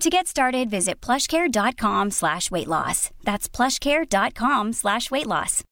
[0.00, 3.10] To get started, visit plushcare.com slash weight loss.
[3.24, 5.64] That's plushcare.com slash weight loss.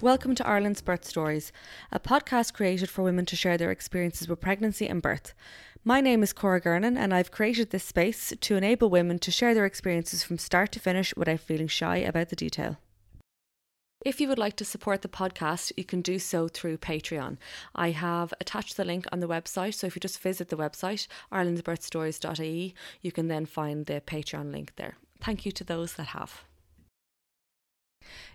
[0.00, 1.50] Welcome to Ireland's Birth Stories,
[1.90, 5.34] a podcast created for women to share their experiences with pregnancy and birth.
[5.82, 9.52] My name is Cora Gernan, and I've created this space to enable women to share
[9.52, 12.78] their experiences from start to finish without feeling shy about the detail.
[14.04, 17.38] If you would like to support the podcast, you can do so through Patreon.
[17.74, 21.06] I have attached the link on the website, so if you just visit the website,
[21.32, 24.98] irelandsbirthstories.ie, you can then find the Patreon link there.
[25.22, 26.44] Thank you to those that have.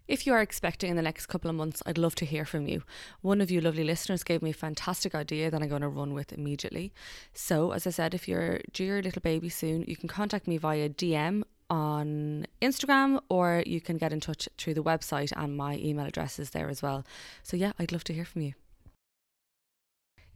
[0.07, 2.67] If you are expecting in the next couple of months, I'd love to hear from
[2.67, 2.81] you.
[3.21, 6.15] One of you lovely listeners gave me a fantastic idea that I'm going to run
[6.15, 6.91] with immediately.
[7.35, 10.57] So, as I said, if you're due your little baby soon, you can contact me
[10.57, 15.77] via DM on Instagram or you can get in touch through the website and my
[15.77, 17.05] email address is there as well.
[17.43, 18.53] So, yeah, I'd love to hear from you.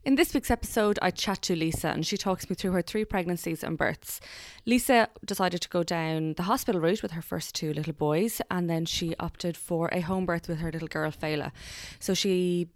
[0.04, 3.06] In this week's episode, I chat to Lisa and she talks me through her three
[3.06, 4.20] pregnancies and births.
[4.66, 8.68] Lisa decided to go down the hospital route with her first two little boys and
[8.68, 11.52] then she opted for a home birth with her little girl, Fela.
[12.00, 12.68] So she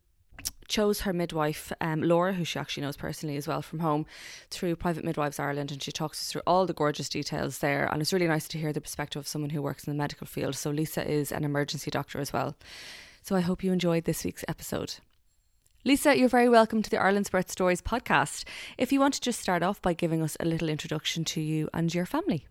[0.68, 4.06] chose her midwife, um, Laura, who she actually knows personally as well from home,
[4.50, 7.86] through Private Midwives Ireland, and she talks us through all the gorgeous details there.
[7.90, 10.26] And it's really nice to hear the perspective of someone who works in the medical
[10.26, 10.54] field.
[10.54, 12.56] So Lisa is an emergency doctor as well.
[13.22, 14.96] So I hope you enjoyed this week's episode.
[15.84, 18.44] Lisa, you're very welcome to the Ireland's Birth Stories podcast.
[18.76, 21.68] If you want to just start off by giving us a little introduction to you
[21.72, 22.46] and your family.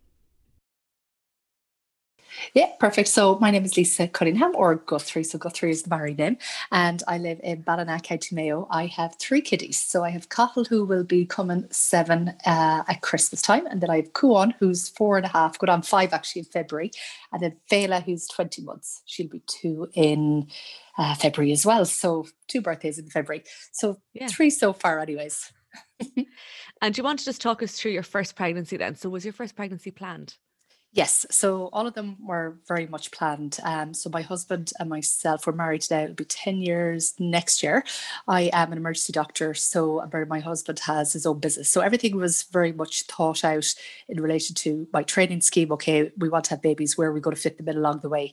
[2.54, 3.10] Yeah, perfect.
[3.10, 5.24] So my name is Lisa Cunningham, or Guthrie.
[5.24, 6.38] So Guthrie is the married name,
[6.72, 8.68] and I live in Ballina, County Mayo.
[8.70, 9.82] I have three kiddies.
[9.82, 13.90] So I have Cathal, who will be coming seven uh, at Christmas time, and then
[13.90, 16.92] I have Cuan, who's four and a half, good on five actually in February,
[17.32, 19.02] and then Fela, who's twenty months.
[19.06, 20.48] She'll be two in
[20.98, 21.86] uh, February as well.
[21.86, 23.44] So two birthdays in February.
[23.72, 24.28] So yeah.
[24.28, 25.52] three so far, anyways.
[26.82, 28.96] and do you want to just talk us through your first pregnancy then?
[28.96, 30.36] So was your first pregnancy planned?
[30.98, 33.60] Yes, so all of them were very much planned.
[33.62, 36.06] Um, so my husband and myself were married today.
[36.06, 37.84] It'll be 10 years next year.
[38.28, 41.70] I am an emergency doctor, so my husband has his own business.
[41.70, 43.72] So everything was very much thought out
[44.10, 45.72] in relation to my training scheme.
[45.74, 48.00] Okay, we want to have babies, where are we going to fit them in along
[48.00, 48.32] the way?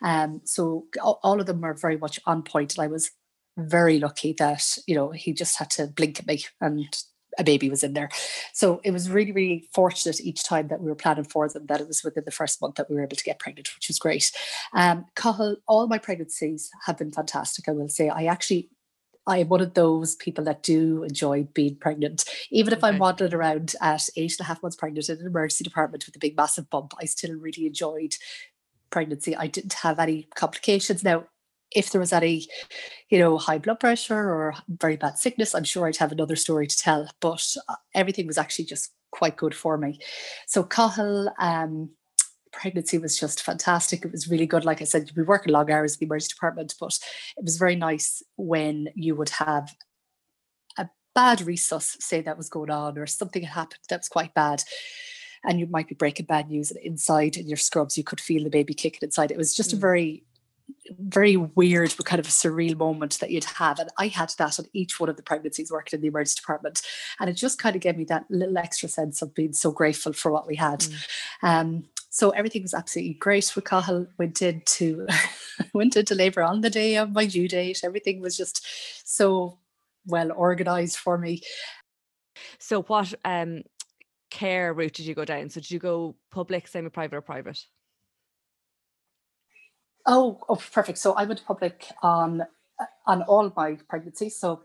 [0.00, 2.78] Um, so all of them were very much on point.
[2.78, 3.10] And I was
[3.58, 6.96] very lucky that, you know, he just had to blink at me and
[7.38, 8.08] a baby was in there.
[8.52, 11.80] So it was really, really fortunate each time that we were planning for them that
[11.80, 13.98] it was within the first month that we were able to get pregnant, which was
[13.98, 14.32] great.
[14.72, 17.68] Um, Cathal, all my pregnancies have been fantastic.
[17.68, 18.70] I will say I actually
[19.26, 22.24] I'm one of those people that do enjoy being pregnant.
[22.50, 22.88] Even if okay.
[22.88, 26.14] I'm waddling around at eight and a half months pregnant in an emergency department with
[26.14, 28.14] a big massive bump, I still really enjoyed
[28.90, 29.34] pregnancy.
[29.34, 31.02] I didn't have any complications.
[31.02, 31.24] Now,
[31.72, 32.46] if there was any,
[33.10, 36.66] you know, high blood pressure or very bad sickness, I'm sure I'd have another story
[36.66, 37.10] to tell.
[37.20, 39.98] But uh, everything was actually just quite good for me.
[40.46, 41.90] So Cathal, um,
[42.52, 44.04] pregnancy was just fantastic.
[44.04, 44.64] It was really good.
[44.64, 46.98] Like I said, we work long hours in the emergency department, but
[47.36, 49.74] it was very nice when you would have
[50.78, 54.34] a bad resus, say that was going on, or something had happened that was quite
[54.34, 54.62] bad.
[55.44, 58.42] And you might be breaking bad news and inside in your scrubs, you could feel
[58.42, 59.30] the baby kicking inside.
[59.30, 59.74] It was just mm.
[59.74, 60.24] a very
[60.98, 64.58] very weird but kind of a surreal moment that you'd have and i had that
[64.58, 66.82] on each one of the pregnancies working in the emergency department
[67.20, 70.12] and it just kind of gave me that little extra sense of being so grateful
[70.12, 70.80] for what we had.
[70.80, 71.04] Mm.
[71.42, 75.06] um, so everything was absolutely great with Cathal went into
[75.74, 78.64] went into labour on the day of my due date everything was just
[79.04, 79.58] so
[80.06, 81.42] well organized for me.
[82.58, 83.62] So what um
[84.30, 85.50] care route did you go down?
[85.50, 87.64] So did you go public semi-private or private
[90.06, 90.98] Oh, oh, perfect.
[90.98, 92.46] So I went public on
[93.06, 94.36] on all my pregnancies.
[94.36, 94.60] So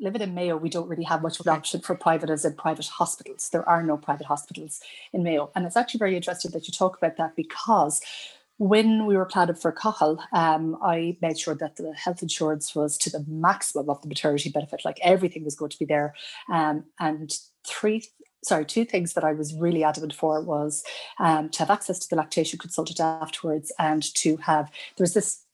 [0.00, 2.54] living in Mayo, we don't really have much of an option for private as in
[2.54, 3.48] private hospitals.
[3.50, 4.80] There are no private hospitals
[5.12, 5.50] in Mayo.
[5.56, 8.00] And it's actually very interesting that you talk about that because
[8.58, 12.98] when we were planning for Cathal, um, I made sure that the health insurance was
[12.98, 16.14] to the maximum of the maternity benefit, like everything was going to be there.
[16.52, 18.04] Um, and three
[18.48, 20.82] sorry, two things that I was really adamant for was
[21.18, 25.44] um, to have access to the lactation consultant afterwards and to have, there was this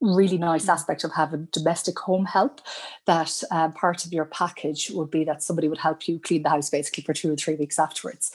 [0.00, 0.72] really nice mm.
[0.72, 2.60] aspect of having domestic home help
[3.06, 6.48] that um, part of your package would be that somebody would help you clean the
[6.48, 8.30] house basically for two or three weeks afterwards.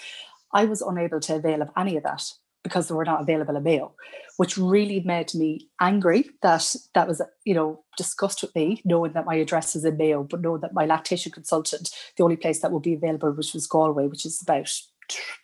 [0.51, 2.31] I was unable to avail of any of that
[2.63, 3.94] because they were not available in Mayo,
[4.38, 9.25] which really made me angry that that was, you know, discussed with me, knowing that
[9.25, 12.71] my address is in Mayo, but knowing that my lactation consultant, the only place that
[12.71, 14.71] would be available, which was Galway, which is about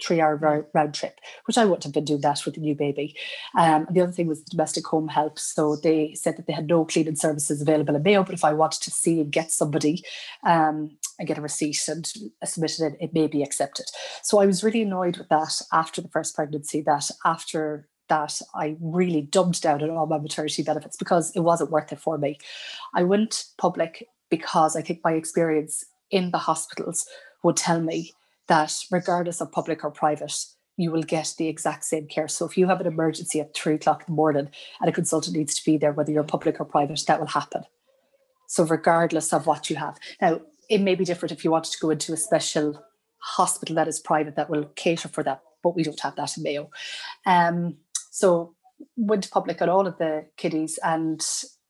[0.01, 3.15] three hour round trip, which I wouldn't have been doing that with a new baby.
[3.57, 5.39] Um, the other thing was the domestic home help.
[5.39, 8.53] So they said that they had no cleaning services available in Mayo, but if I
[8.53, 10.03] wanted to see and get somebody
[10.43, 12.05] um, and get a receipt and
[12.43, 13.85] submit it, it may be accepted.
[14.23, 18.75] So I was really annoyed with that after the first pregnancy, that after that I
[18.81, 22.39] really dumped down on all my maternity benefits because it wasn't worth it for me.
[22.95, 27.07] I went public because I think my experience in the hospitals
[27.43, 28.13] would tell me
[28.49, 30.33] that regardless of public or private,
[30.75, 32.27] you will get the exact same care.
[32.27, 34.49] So if you have an emergency at three o'clock in the morning
[34.79, 37.63] and a consultant needs to be there, whether you're public or private, that will happen.
[38.47, 39.97] So regardless of what you have.
[40.21, 42.83] Now, it may be different if you wanted to go into a special
[43.17, 46.43] hospital that is private that will cater for that, but we don't have that in
[46.43, 46.69] Mayo.
[47.25, 47.77] Um,
[48.11, 48.55] so
[48.95, 51.21] went public on all of the kiddies and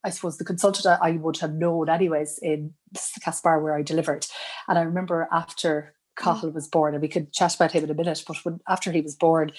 [0.03, 4.27] I suppose the consultant I would have known anyways in Castlebar where I delivered.
[4.67, 7.95] And I remember after Cathal was born, and we could chat about him in a
[7.95, 8.24] minute.
[8.27, 9.51] But when after he was born,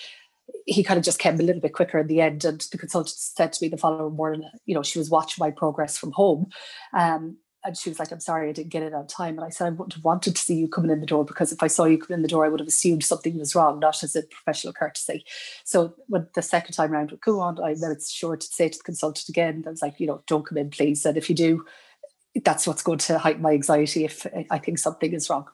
[0.66, 2.44] he kind of just came a little bit quicker in the end.
[2.44, 5.50] And the consultant said to me the following morning, you know, she was watching my
[5.50, 6.46] progress from home.
[6.92, 9.36] Um, and she was like, I'm sorry, I didn't get it on time.
[9.36, 11.52] And I said, I wouldn't have wanted to see you coming in the door because
[11.52, 13.80] if I saw you coming in the door, I would have assumed something was wrong,
[13.80, 15.24] not as a professional courtesy.
[15.64, 18.78] So when the second time around would go on, I it's sure to say to
[18.78, 21.04] the consultant again, I was like, you know, don't come in, please.
[21.04, 21.66] And if you do,
[22.44, 25.46] that's what's going to heighten my anxiety if I think something is wrong.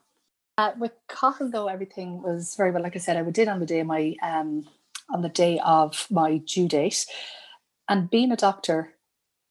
[0.57, 2.81] Uh, with Cathal, though, everything was very well.
[2.81, 4.67] Like I said, I did on the day my um,
[5.13, 7.05] on the day of my due date,
[7.87, 8.95] and being a doctor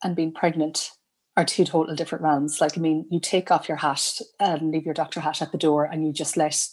[0.03, 0.91] and being pregnant
[1.37, 2.61] are two total different realms.
[2.61, 5.58] Like, I mean, you take off your hat and leave your doctor hat at the
[5.58, 6.67] door, and you just let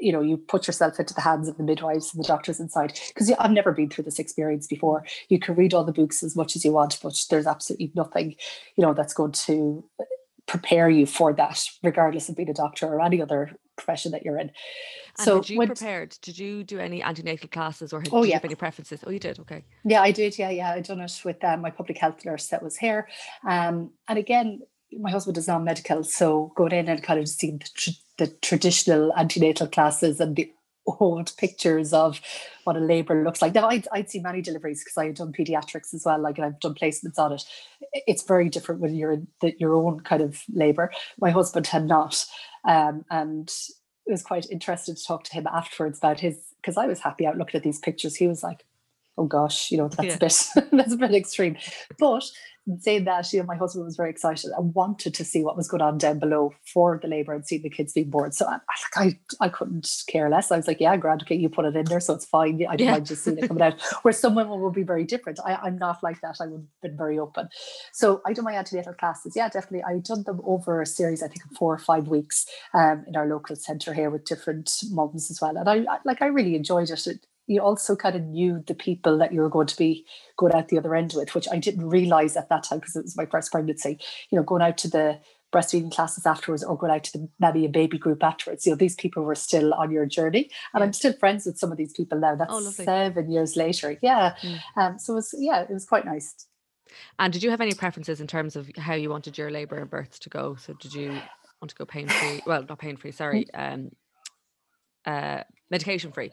[0.00, 2.98] you know you put yourself into the hands of the midwives and the doctors inside
[3.08, 6.34] because i've never been through this experience before you can read all the books as
[6.34, 8.34] much as you want but there's absolutely nothing
[8.76, 9.84] you know that's going to
[10.46, 14.38] prepare you for that, regardless of being a doctor or any other profession that you're
[14.38, 14.50] in.
[15.16, 16.16] And so, did you when, prepared?
[16.22, 18.40] Did you do any antenatal classes, or oh, did yeah.
[18.42, 19.00] any preferences?
[19.06, 19.38] Oh, you did.
[19.40, 19.64] Okay.
[19.84, 20.38] Yeah, I did.
[20.38, 23.08] Yeah, yeah, I done it with um, my public health nurse that was here,
[23.48, 24.60] um, and again,
[24.98, 29.12] my husband is non-medical, so going in and kind of seeing the, tr- the traditional
[29.16, 30.52] antenatal classes and the
[30.86, 32.20] old pictures of
[32.64, 33.54] what a labour looks like.
[33.54, 36.60] Now, I'd, I'd see many deliveries because I had done pediatrics as well, like I've
[36.60, 37.44] done placements on it.
[37.92, 40.92] It's very different when you're in the, your own kind of labour.
[41.20, 42.24] My husband had not.
[42.66, 43.48] Um, and
[44.06, 47.26] it was quite interested to talk to him afterwards about his, because I was happy
[47.26, 48.16] out looking at these pictures.
[48.16, 48.64] He was like,
[49.18, 50.14] oh gosh, you know, that's yeah.
[50.14, 51.56] a bit, that's a bit extreme.
[51.98, 52.24] But
[52.78, 55.68] saying that, you know, my husband was very excited and wanted to see what was
[55.68, 58.32] going on down below for the labour and see the kids being born.
[58.32, 58.58] So I,
[58.94, 60.50] I, I, couldn't care less.
[60.50, 62.64] I was like, yeah, grand, okay, you put it in there, so it's fine.
[62.66, 62.92] I don't yeah.
[62.92, 63.80] mind just seeing it coming out.
[64.02, 65.38] Where some women will be very different.
[65.44, 66.36] I, I'm not like that.
[66.40, 67.48] I would have been very open.
[67.92, 69.34] So I do my antenatal classes.
[69.36, 69.84] Yeah, definitely.
[69.84, 73.14] I done them over a series, I think, of four or five weeks um, in
[73.14, 75.56] our local centre here with different mums as well.
[75.56, 77.06] And I, I like I really enjoyed it.
[77.06, 80.54] it you also kind of knew the people that you were going to be going
[80.54, 83.16] out the other end with, which I didn't realize at that time because it was
[83.16, 83.98] my first pregnancy.
[84.30, 85.20] You know, going out to the
[85.54, 88.66] breastfeeding classes afterwards or going out to the maybe a baby group afterwards.
[88.66, 90.50] You know, these people were still on your journey.
[90.72, 90.86] And yeah.
[90.86, 92.34] I'm still friends with some of these people now.
[92.34, 93.96] That's oh, seven years later.
[94.02, 94.34] Yeah.
[94.42, 94.60] Mm.
[94.76, 96.34] Um, so it was yeah, it was quite nice.
[97.18, 99.88] And did you have any preferences in terms of how you wanted your labour and
[99.88, 100.56] births to go?
[100.56, 101.10] So did you
[101.60, 102.42] want to go pain free?
[102.46, 103.46] Well, not pain free, sorry.
[103.54, 103.90] Um
[105.06, 106.32] uh medication free.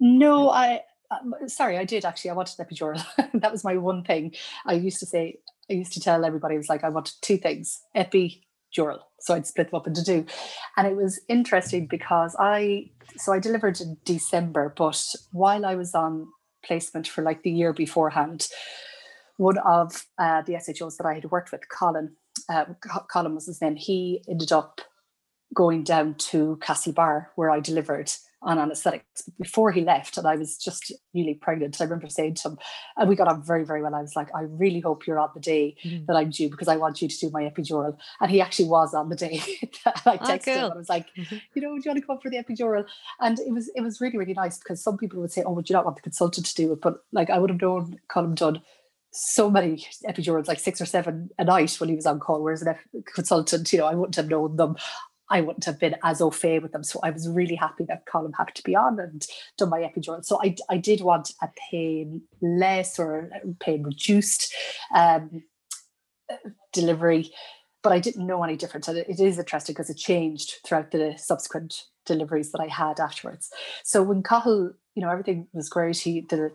[0.00, 2.30] No, I uh, sorry, I did actually.
[2.30, 3.04] I wanted an epidural.
[3.34, 4.34] that was my one thing.
[4.66, 5.38] I used to say,
[5.70, 8.98] I used to tell everybody, I was like, I wanted two things, epidural.
[9.20, 10.26] So I'd split them up into two.
[10.76, 15.94] And it was interesting because I, so I delivered in December, but while I was
[15.94, 16.26] on
[16.64, 18.48] placement for like the year beforehand,
[19.36, 22.16] one of uh, the SHOs that I had worked with, Colin,
[22.48, 22.66] uh,
[23.10, 24.80] Colin was his name, he ended up
[25.54, 28.10] going down to Castlebar where I delivered
[28.44, 29.22] on anesthetics.
[29.40, 32.58] Before he left, and I was just newly pregnant, I remember saying to him,
[32.96, 33.94] and we got on very, very well.
[33.94, 36.06] I was like, I really hope you're on the day mm.
[36.06, 37.96] that I'm due because I want you to do my epidural.
[38.20, 39.40] And he actually was on the day.
[39.86, 40.66] I ah, texted oh, cool.
[40.66, 40.72] him.
[40.72, 41.36] I was like, mm-hmm.
[41.54, 42.84] you know, do you want to come for the epidural?
[43.20, 45.68] And it was it was really, really nice because some people would say, oh, would
[45.68, 46.80] you not want the consultant to do it?
[46.80, 48.62] But like I would have known Colin done
[49.14, 52.62] so many epidurals, like six or seven a night when he was on call, whereas
[52.62, 52.74] an
[53.14, 54.76] consultant, you know, I wouldn't have known them.
[55.30, 56.84] I wouldn't have been as au fait with them.
[56.84, 59.26] So I was really happy that Colin happened to be on and
[59.56, 60.24] done my epidural.
[60.24, 64.54] So I, I did want a pain less or pain reduced
[64.94, 65.42] um,
[66.72, 67.30] delivery,
[67.82, 68.88] but I didn't know any different.
[68.88, 73.50] And it is interesting because it changed throughout the subsequent deliveries that I had afterwards.
[73.82, 75.96] So when Cathal, you know, everything was great.
[75.96, 76.52] He did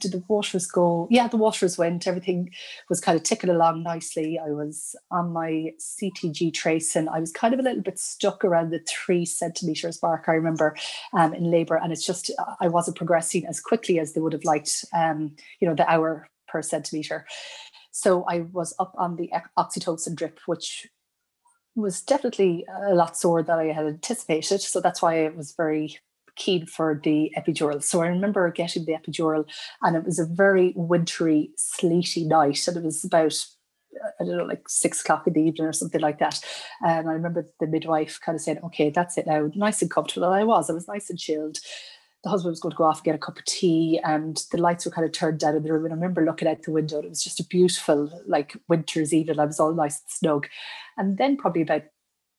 [0.00, 1.06] did the waters go?
[1.10, 2.06] Yeah, the waters went.
[2.06, 2.50] Everything
[2.88, 4.38] was kind of ticking along nicely.
[4.38, 7.08] I was on my CTG tracing.
[7.08, 10.24] I was kind of a little bit stuck around the three centimeters mark.
[10.28, 10.76] I remember
[11.12, 12.30] um, in labour, and it's just
[12.60, 14.84] I wasn't progressing as quickly as they would have liked.
[14.94, 17.26] Um, you know, the hour per centimeter.
[17.90, 20.86] So I was up on the oxytocin drip, which
[21.74, 24.62] was definitely a lot sore than I had anticipated.
[24.62, 25.98] So that's why I was very
[26.36, 27.82] keen for the epidural.
[27.82, 29.46] So I remember getting the epidural,
[29.82, 33.44] and it was a very wintry, sleety night, and it was about
[34.20, 36.44] I don't know, like six o'clock in the evening or something like that.
[36.84, 40.26] And I remember the midwife kind of saying, "Okay, that's it now, nice and comfortable."
[40.26, 41.58] And I was, I was nice and chilled.
[42.22, 44.58] The husband was going to go off and get a cup of tea, and the
[44.58, 45.84] lights were kind of turned down in the room.
[45.84, 49.14] And I remember looking out the window, and it was just a beautiful, like winter's
[49.14, 49.38] evening.
[49.38, 50.48] I was all nice and snug.
[50.96, 51.84] And then probably about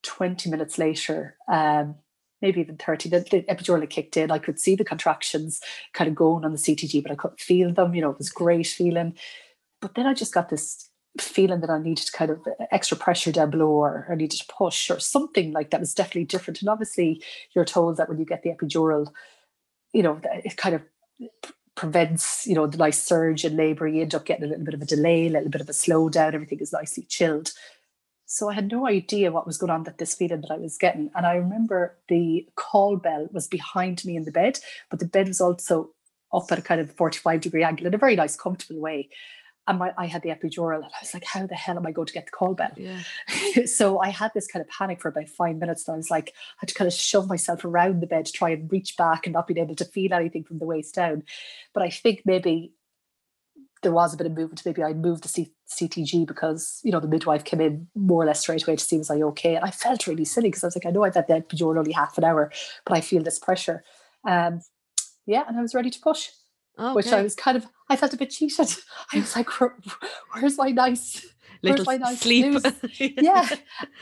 [0.04, 1.96] 20 minutes later, um,
[2.42, 4.32] maybe even 30, the, the epidural kicked in.
[4.32, 5.60] I could see the contractions
[5.94, 7.96] kind of going on the CTG, but I couldn't feel them.
[7.96, 9.16] You know, it was great feeling.
[9.82, 10.90] But then I just got this
[11.20, 14.54] feeling that I needed kind of uh, extra pressure down below or I needed to
[14.54, 16.62] push or something like that was definitely different.
[16.62, 17.24] And obviously
[17.56, 19.12] you're told that when you get the epidural,
[19.94, 20.84] you know, it kind of
[21.76, 23.88] prevents, you know, the nice surge in labour.
[23.88, 25.74] You end up getting a little bit of a delay, a little bit of a
[25.74, 26.34] slowdown.
[26.34, 27.52] Everything is nicely chilled.
[28.28, 30.78] So I had no idea what was going on with this feeling that I was
[30.78, 31.10] getting.
[31.16, 35.30] And I remember the call bell was behind me in the bed, but the bed
[35.30, 35.92] was also
[36.34, 39.10] up at a kind of 45 degree angle in a very nice, comfortable way.
[39.66, 41.92] And my, I had the epidural, and I was like, how the hell am I
[41.92, 42.72] going to get the call bell?
[42.78, 43.02] Yeah.
[43.66, 45.88] so I had this kind of panic for about five minutes.
[45.88, 48.32] And I was like, I had to kind of shove myself around the bed to
[48.32, 51.24] try and reach back and not being able to feel anything from the waist down.
[51.74, 52.74] But I think maybe
[53.84, 54.64] there was a bit of movement.
[54.66, 58.26] Maybe I moved the C- CTG because you know the midwife came in more or
[58.26, 60.68] less straight away to see was I okay, and I felt really silly because I
[60.68, 62.52] was like, I know I've had the epidural only half an hour,
[62.86, 63.84] but I feel this pressure.
[64.28, 64.62] Um,
[65.26, 66.30] yeah, and I was ready to push,
[66.80, 66.94] okay.
[66.94, 68.70] which I was kind of I felt a bit cheated.
[69.14, 69.76] I was like, Where,
[70.34, 71.26] where's my nice
[71.64, 72.64] little my nice sleep.
[73.00, 73.48] yeah.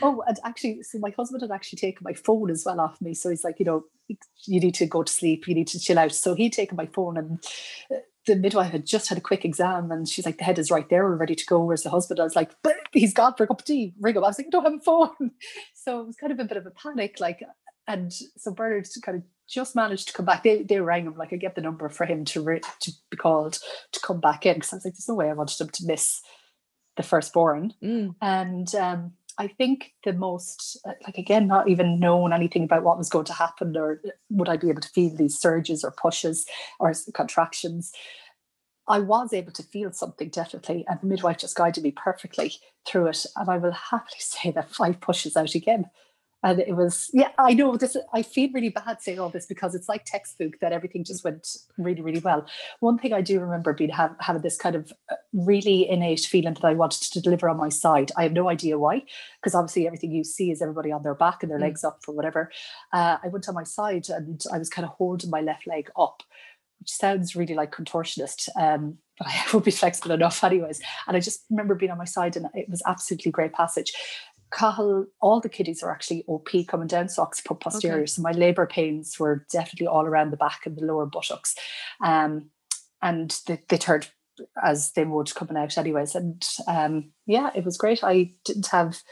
[0.02, 3.14] Oh, and actually, so my husband had actually taken my phone as well off me.
[3.14, 3.84] So he's like, you know,
[4.44, 6.12] you need to go to sleep, you need to chill out.
[6.12, 7.44] So he'd taken my phone and
[7.90, 10.70] uh, the midwife had just had a quick exam and she's like, the head is
[10.70, 11.62] right there, we're ready to go.
[11.62, 12.20] Where's the husband?
[12.20, 13.94] I was like, but he's gone for a cup of tea.
[14.00, 14.24] Ring him.
[14.24, 15.30] I was like, I don't have a phone.
[15.74, 17.20] So it was kind of a bit of a panic.
[17.20, 17.44] Like,
[17.86, 20.42] and so Bernard kind of just managed to come back.
[20.42, 23.16] They they rang him like I get the number for him to re- to be
[23.16, 23.60] called
[23.92, 25.86] to come back in because I was like, there's no way I wanted him to
[25.86, 26.22] miss
[26.96, 27.74] the firstborn.
[27.82, 28.16] Mm.
[28.20, 32.98] And um, I think the most uh, like again, not even knowing anything about what
[32.98, 35.90] was going to happen or uh, would I be able to feel these surges or
[35.90, 36.46] pushes
[36.80, 37.92] or contractions.
[38.88, 42.54] I was able to feel something definitely, and the midwife just guided me perfectly
[42.86, 43.26] through it.
[43.34, 45.86] And I will happily say that five pushes out again.
[46.46, 47.96] And it was, yeah, I know this.
[48.14, 51.44] I feel really bad saying all this because it's like textbook that everything just went
[51.76, 52.46] really, really well.
[52.78, 56.54] One thing I do remember being have, having this kind of uh, really innate feeling
[56.54, 58.12] that I wanted to deliver on my side.
[58.16, 59.02] I have no idea why,
[59.40, 61.62] because obviously everything you see is everybody on their back and their mm.
[61.62, 62.52] legs up for whatever.
[62.92, 65.90] Uh, I went on my side and I was kind of holding my left leg
[65.98, 66.22] up
[66.78, 70.80] which sounds really like contortionist, um, but I would be flexible enough anyways.
[71.08, 73.92] And I just remember being on my side and it was absolutely great passage.
[74.52, 77.98] Cathal, all the kiddies are actually OP coming down, so occiput posterior.
[77.98, 78.06] Okay.
[78.06, 81.54] So my labour pains were definitely all around the back and the lower buttocks.
[82.04, 82.50] Um,
[83.02, 84.08] and they, they turned
[84.62, 86.14] as they would coming out anyways.
[86.14, 88.04] And um, yeah, it was great.
[88.04, 89.02] I didn't have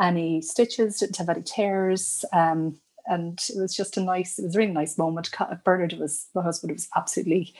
[0.00, 2.24] any stitches, didn't have any tears.
[2.32, 5.30] Um, and it was just a nice, it was a really nice moment.
[5.64, 7.54] Bernard was, my husband was absolutely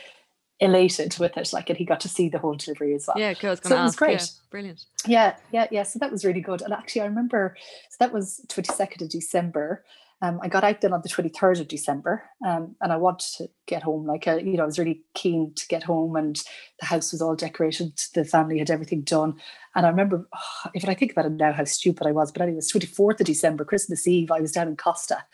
[0.62, 3.19] elated with it, like, and he got to see the whole delivery as well.
[3.19, 3.57] Yeah, cool.
[3.57, 4.21] So it was great.
[4.21, 4.85] Yeah, brilliant.
[5.07, 5.83] Yeah, yeah, yeah.
[5.83, 6.62] So that was really good.
[6.62, 7.57] And actually, I remember,
[7.90, 9.85] so that was 22nd of December.
[10.23, 13.50] Um, I got out then on the 23rd of December um, and I wanted to
[13.66, 14.07] get home.
[14.07, 16.40] Like, uh, you know, I was really keen to get home and
[16.78, 18.00] the house was all decorated.
[18.14, 19.35] The family had everything done.
[19.75, 22.31] And I remember, oh, if I think about it now, how stupid I was.
[22.31, 25.25] But anyway, it was 24th of December, Christmas Eve, I was down in Costa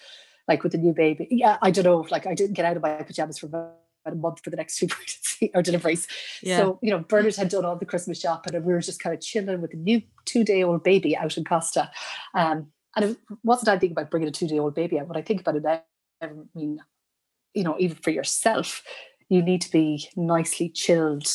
[0.46, 1.28] like with the new baby.
[1.30, 2.02] Yeah, I don't know.
[2.02, 3.48] If like I didn't get out of my pajamas for
[4.08, 6.06] about a month for the next two pregnancy or deliveries.
[6.42, 6.58] Yeah.
[6.58, 9.14] So, you know, Bernard had done all the Christmas shopping and we were just kind
[9.14, 11.90] of chilling with a new two day old baby out in Costa.
[12.34, 15.08] Um, and it wasn't I think about bringing a two day old baby out.
[15.08, 15.82] When I think about it now,
[16.22, 16.80] I mean,
[17.54, 18.82] you know, even for yourself,
[19.28, 21.28] you need to be nicely chilled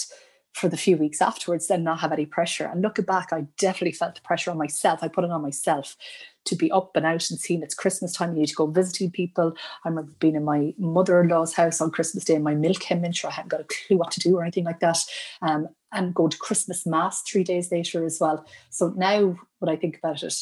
[0.54, 2.66] for the few weeks afterwards, then not have any pressure.
[2.66, 5.00] And looking back, I definitely felt the pressure on myself.
[5.02, 5.98] I put it on myself
[6.46, 8.34] to be up and out and seeing it's Christmas time.
[8.34, 9.54] You need to go visiting people.
[9.84, 13.14] I remember being in my mother-in-law's house on Christmas Day and my milk came in.
[13.14, 15.00] Sure, I hadn't got a clue what to do or anything like that.
[15.42, 18.46] Um, and go to Christmas Mass three days later as well.
[18.70, 20.36] So now when I think about it,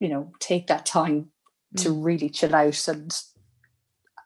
[0.00, 1.30] you know, take that time
[1.74, 1.82] mm.
[1.82, 3.22] to really chill out and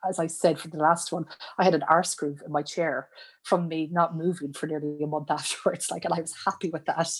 [0.06, 1.26] as I said for the last one,
[1.58, 3.08] I had an arse groove in my chair
[3.44, 5.90] from me not moving for nearly a month afterwards.
[5.90, 7.10] Like, and I was happy with that,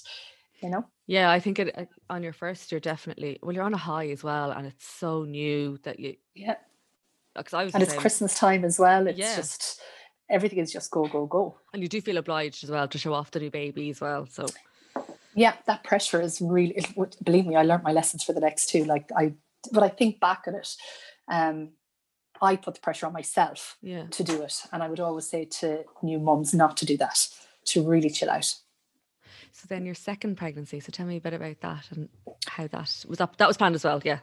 [0.61, 0.87] you know?
[1.07, 4.09] Yeah, I think it uh, on your first, you're definitely, well, you're on a high
[4.09, 4.51] as well.
[4.51, 6.57] And it's so new that you, yeah.
[7.37, 9.07] Because I was, and it's Christmas time as well.
[9.07, 9.37] It's yeah.
[9.37, 9.81] just,
[10.31, 11.59] everything is just go, go, go.
[11.73, 14.27] And you do feel obliged as well to show off the new baby as well.
[14.27, 14.47] So,
[15.35, 18.71] yeah, that pressure is really, it, believe me, I learned my lessons for the next
[18.71, 18.85] two.
[18.85, 19.35] Like, I,
[19.73, 20.69] but I think back on it,
[21.29, 21.71] um,
[22.45, 24.05] I put the pressure on myself yeah.
[24.11, 24.63] to do it.
[24.73, 27.29] And I would always say to new mums not to do that,
[27.67, 28.55] to really chill out.
[29.53, 30.81] So then your second pregnancy.
[30.81, 32.09] So tell me a bit about that and
[32.47, 33.37] how that was up.
[33.39, 34.19] That was planned as well, yeah.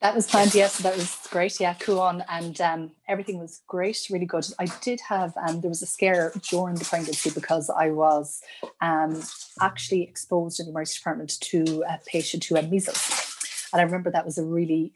[0.00, 0.78] That was planned, yes.
[0.78, 1.60] that was great.
[1.60, 2.24] Yeah, cool on.
[2.28, 4.44] And um, everything was great, really good.
[4.58, 8.42] I did have, um, there was a scare during the pregnancy because I was
[8.80, 9.22] um,
[9.60, 13.68] actually exposed in the emergency department to a patient who had measles.
[13.72, 14.92] And I remember that was a really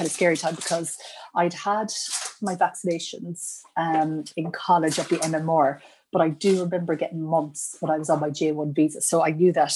[0.00, 0.96] kind of scary time because
[1.34, 1.92] I'd had
[2.40, 5.78] my vaccinations um, in college at the MMR,
[6.10, 9.02] but I do remember getting mumps when I was on my J1 visa.
[9.02, 9.74] So I knew that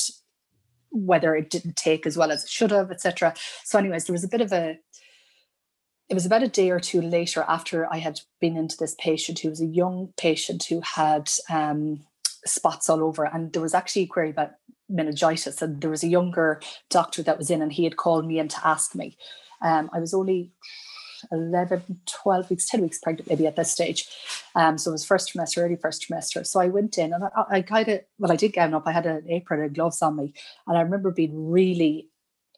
[0.91, 3.35] whether it didn't take as well as it should have, etc.
[3.65, 4.79] So, anyways, there was a bit of a
[6.09, 9.41] it was about a day or two later after I had been into this patient
[9.41, 12.01] who was a young patient who had um,
[12.47, 13.25] spots all over.
[13.25, 14.53] And there was actually a query about
[14.89, 15.63] meningitis.
[15.63, 18.49] And there was a younger doctor that was in, and he had called me in
[18.49, 19.17] to ask me.
[19.65, 20.53] Um, I was only
[21.33, 24.09] 11, 12 weeks, 10 weeks pregnant, maybe at this stage.
[24.55, 26.47] Um, so it was first trimester, early first trimester.
[26.47, 28.85] So I went in and I, I kind of, well, I did gown up.
[28.87, 30.35] I had an apron and gloves on me.
[30.67, 32.09] And I remember being really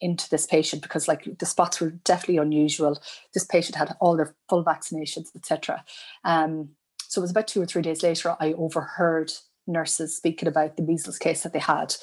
[0.01, 3.01] into this patient because like the spots were definitely unusual.
[3.33, 5.85] This patient had all their full vaccinations, etc.
[6.25, 6.71] Um,
[7.09, 9.33] so it was about two or three days later, I overheard
[9.66, 11.95] nurses speaking about the measles case that they had.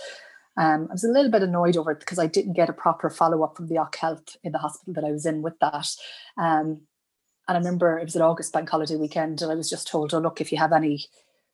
[0.55, 3.09] Um, I was a little bit annoyed over it because I didn't get a proper
[3.09, 5.87] follow up from the Occ Health in the hospital that I was in with that.
[6.37, 6.81] Um,
[7.47, 10.13] and I remember it was an August bank holiday weekend, and I was just told,
[10.13, 11.05] "Oh, look, if you have any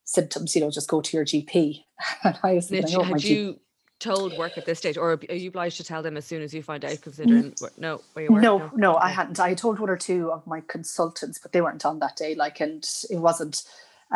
[0.03, 1.83] symptoms, you know, just go to your GP."
[2.23, 3.59] and I was thinking, oh, had you
[3.99, 6.53] told work at this stage, or are you obliged to tell them as soon as
[6.53, 7.01] you find out?
[7.01, 9.39] Considering no, where you work, no, no, no, I hadn't.
[9.39, 12.35] I told one or two of my consultants, but they weren't on that day.
[12.35, 13.63] Like, and it wasn't.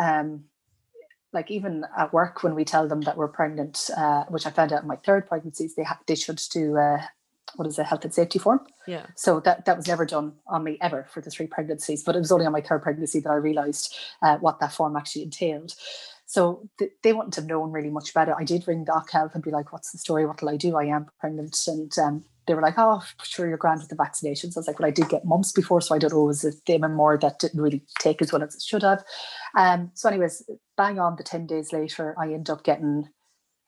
[0.00, 0.44] Um,
[1.34, 4.72] like even at work when we tell them that we're pregnant, uh, which I found
[4.72, 7.02] out in my third pregnancies, they ha- they should do uh,
[7.56, 8.60] what is a health and safety form.
[8.86, 9.06] Yeah.
[9.16, 12.20] So that that was never done on me ever for the three pregnancies, but it
[12.20, 15.74] was only on my third pregnancy that I realised uh, what that form actually entailed.
[16.26, 18.36] So th- they wouldn't have known really much about it.
[18.38, 20.24] I did ring Doc Health and be like, "What's the story?
[20.24, 20.76] What will I do?
[20.76, 24.56] I am pregnant." And um, they were like, "Oh, sure, you're grand with the vaccinations."
[24.56, 26.56] I was like, "Well, I did get mumps before, so I don't know was it
[26.66, 29.04] the more that didn't really take as well as it should have."
[29.56, 33.08] Um, so, anyways, bang on the ten days later, I end up getting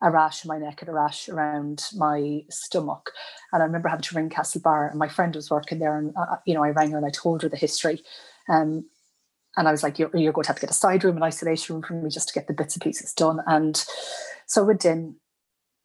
[0.01, 3.11] a rash in my neck and a rash around my stomach.
[3.51, 6.37] And I remember having to ring Castlebar, and my friend was working there, and uh,
[6.45, 8.03] you know, I rang her and I told her the history.
[8.49, 8.85] Um,
[9.57, 11.23] and I was like, you're, you're going to have to get a side room, an
[11.23, 13.39] isolation room for me just to get the bits and pieces done.
[13.47, 13.83] And
[14.45, 15.15] so I went in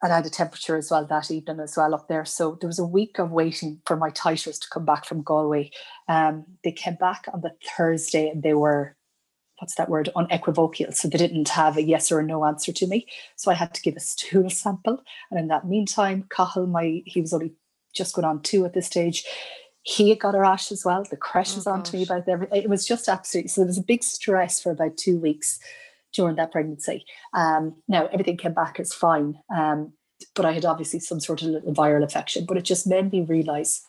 [0.03, 2.25] and I had a temperature as well that evening as well up there.
[2.25, 5.71] So there was a week of waiting for my titers to come back from Galway.
[6.09, 8.97] Um, they came back on the Thursday and they were,
[9.59, 10.91] what's that word, unequivocal.
[10.91, 13.07] So they didn't have a yes or a no answer to me.
[13.37, 15.01] So I had to give a stool sample.
[15.31, 17.53] And in that meantime, Cathal, my he was only
[17.95, 19.23] just going on two at this stage.
[19.83, 21.05] He got a rash as well.
[21.09, 22.61] The crash oh, was on to me about everything.
[22.61, 25.59] It was just absolutely so there was a big stress for about two weeks
[26.13, 27.05] during that pregnancy.
[27.33, 29.93] Um, now everything came back as fine, um,
[30.35, 32.45] but I had obviously some sort of viral infection.
[32.45, 33.81] But it just made me realize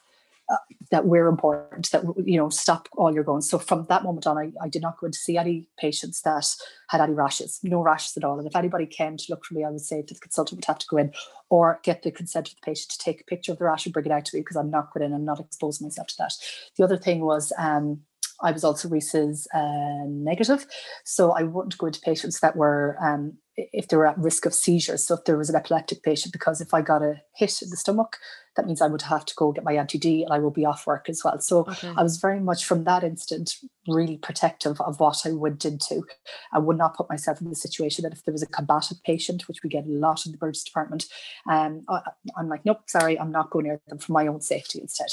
[0.51, 0.57] uh,
[0.91, 1.91] that we're important.
[1.91, 3.41] That you know, stop all your going.
[3.41, 6.47] So from that moment on, I, I did not go to see any patients that
[6.89, 8.39] had any rashes, no rashes at all.
[8.39, 10.67] And if anybody came to look for me, I would say to the consultant would
[10.67, 11.13] have to go in
[11.49, 13.93] or get the consent of the patient to take a picture of the rash and
[13.93, 16.15] bring it out to me because I'm not going in and not exposing myself to
[16.19, 16.35] that.
[16.77, 17.53] The other thing was.
[17.59, 18.03] Um,
[18.45, 20.67] I was also rhesus uh, negative,
[21.05, 24.55] so I wouldn't go into patients that were um, if they were at risk of
[24.55, 25.07] seizures.
[25.07, 27.77] So if there was an epileptic patient, because if I got a hit in the
[27.77, 28.19] stomach,
[28.57, 30.87] that means I would have to go get my anti-D and I will be off
[30.87, 31.41] work as well.
[31.41, 31.93] So okay.
[31.97, 33.57] I was very much from that instant
[33.89, 36.05] really protective of what I went into.
[36.53, 39.49] I would not put myself in the situation that if there was a combative patient,
[39.49, 41.07] which we get a lot in the emergency department,
[41.51, 42.01] um, I,
[42.39, 45.09] am like, nope, sorry, I'm not going near them for my own safety instead.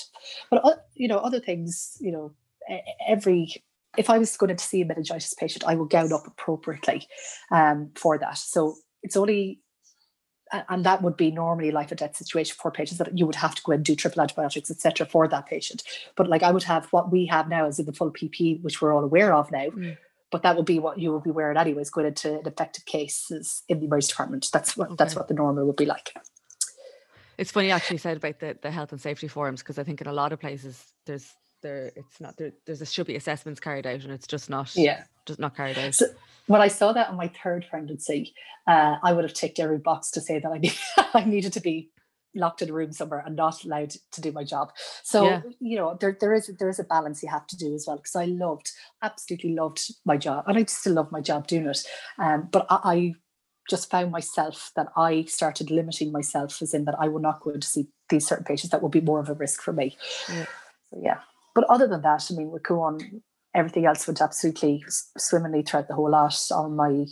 [0.49, 2.33] But uh, you know, other things, you know,
[3.07, 3.63] every
[3.97, 7.07] if I was going to see a meningitis patient, I would gown up appropriately
[7.51, 8.37] um, for that.
[8.37, 9.59] So it's only,
[10.69, 13.55] and that would be normally life or death situation for patients that you would have
[13.55, 15.83] to go and do triple antibiotics, etc., for that patient.
[16.15, 18.81] But like I would have what we have now is in the full PP, which
[18.81, 19.67] we're all aware of now.
[19.67, 19.97] Mm.
[20.29, 23.63] But that would be what you would be wearing anyways, going into an effective cases
[23.67, 24.49] in the emergency department.
[24.53, 24.95] That's what okay.
[24.97, 26.13] that's what the normal would be like.
[27.37, 30.07] It's funny actually said about the, the health and safety forums because I think in
[30.07, 33.87] a lot of places there's there it's not there there's a should be assessments carried
[33.87, 36.05] out and it's just not yeah just not carried out so
[36.47, 38.33] when i saw that on my third pregnancy
[38.67, 40.75] uh, i would have ticked every box to say that i need,
[41.13, 41.89] i needed to be
[42.33, 44.71] locked in a room somewhere and not allowed to do my job
[45.03, 45.41] so yeah.
[45.59, 47.97] you know there, there is there is a balance you have to do as well
[47.97, 48.71] because i loved
[49.01, 51.85] absolutely loved my job and i still love my job doing it
[52.19, 53.13] um, but I, I
[53.69, 57.53] just found myself that I started limiting myself as in that I will not go
[57.53, 59.95] to see these certain patients that will be more of a risk for me.
[60.29, 60.45] Yeah.
[60.89, 61.19] So yeah.
[61.53, 63.21] But other than that, I mean, we with Cuan,
[63.55, 64.83] everything else went absolutely
[65.17, 66.37] swimmingly throughout the whole lot.
[66.51, 67.05] All my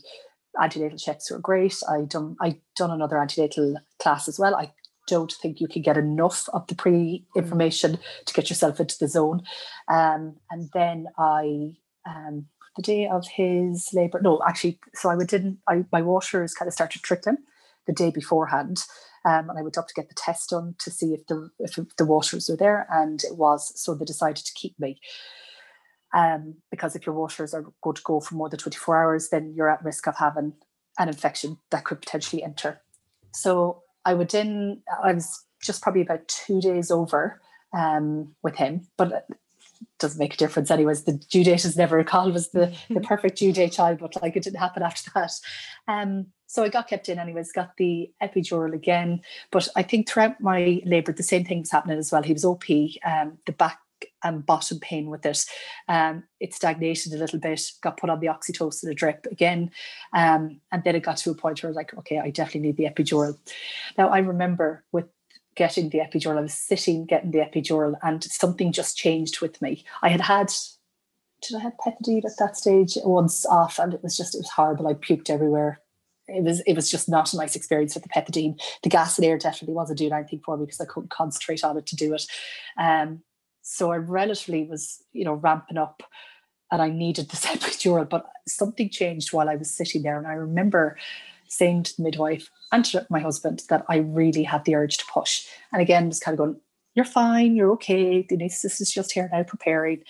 [0.61, 1.75] antenatal checks were great.
[1.89, 4.55] I done I done another antenatal class as well.
[4.55, 4.71] I
[5.07, 8.25] don't think you can get enough of the pre information mm.
[8.25, 9.41] to get yourself into the zone.
[9.87, 11.73] Um, and then I
[12.07, 16.67] um, the day of his labour, no, actually, so I didn't I my waters kind
[16.67, 17.37] of started trickling
[17.87, 18.83] the day beforehand.
[19.25, 21.77] Um, and I went up to get the test done to see if the if
[21.97, 23.71] the waters were there, and it was.
[23.79, 24.99] So they decided to keep me.
[26.13, 29.53] Um, because if your waters are going to go for more than 24 hours, then
[29.55, 30.53] you're at risk of having
[30.97, 32.81] an infection that could potentially enter.
[33.33, 37.41] So I would in, I was just probably about two days over
[37.73, 39.37] um, with him, but it
[39.99, 41.03] doesn't make a difference anyways.
[41.03, 44.21] The due date is never a call was the, the perfect due date child, but
[44.21, 45.31] like it didn't happen after that.
[45.87, 49.21] Um, so I got kept in anyways, got the epidural again.
[49.51, 52.23] But I think throughout my labour, the same thing was happening as well.
[52.23, 52.63] He was OP,
[53.05, 53.79] um, the back
[54.23, 55.45] and bottom pain with it.
[55.87, 59.69] Um, it stagnated a little bit, got put on the oxytocin, drip again.
[60.13, 62.61] Um, and then it got to a point where I was like, okay, I definitely
[62.61, 63.37] need the epidural.
[63.95, 65.05] Now I remember with
[65.53, 69.83] getting the epidural, I was sitting getting the epidural and something just changed with me.
[70.01, 70.51] I had had
[71.43, 74.49] did I have pethidine at that stage once off and it was just it was
[74.49, 74.87] horrible.
[74.87, 75.79] I puked everywhere
[76.29, 78.59] it was it was just not a nice experience with the pethidine.
[78.83, 81.77] The gas and air definitely wasn't doing anything for me because I couldn't concentrate on
[81.77, 82.25] it to do it.
[82.77, 83.21] Um,
[83.61, 86.03] so I relatively was, you know, ramping up
[86.71, 90.17] and I needed this epidural, but something changed while I was sitting there.
[90.17, 90.97] And I remember
[91.47, 95.05] saying to the midwife and to my husband that I really had the urge to
[95.11, 95.47] push.
[95.71, 96.59] And again, was kind of going,
[96.95, 98.25] You're fine, you're okay.
[98.27, 100.03] The anesthetist is just here now preparing.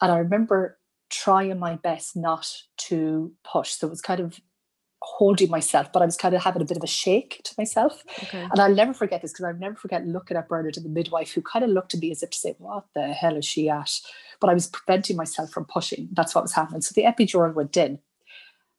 [0.00, 3.70] And I remember trying my best not to push.
[3.70, 4.40] So it was kind of
[5.06, 8.02] holding myself, but I was kind of having a bit of a shake to myself.
[8.24, 8.42] Okay.
[8.42, 11.32] And I'll never forget this because I'll never forget looking at Bernard and the midwife
[11.32, 13.68] who kind of looked at me as if to say, What the hell is she
[13.68, 14.00] at?
[14.40, 16.08] But I was preventing myself from pushing.
[16.12, 16.82] That's what was happening.
[16.82, 18.00] So the epidural went in.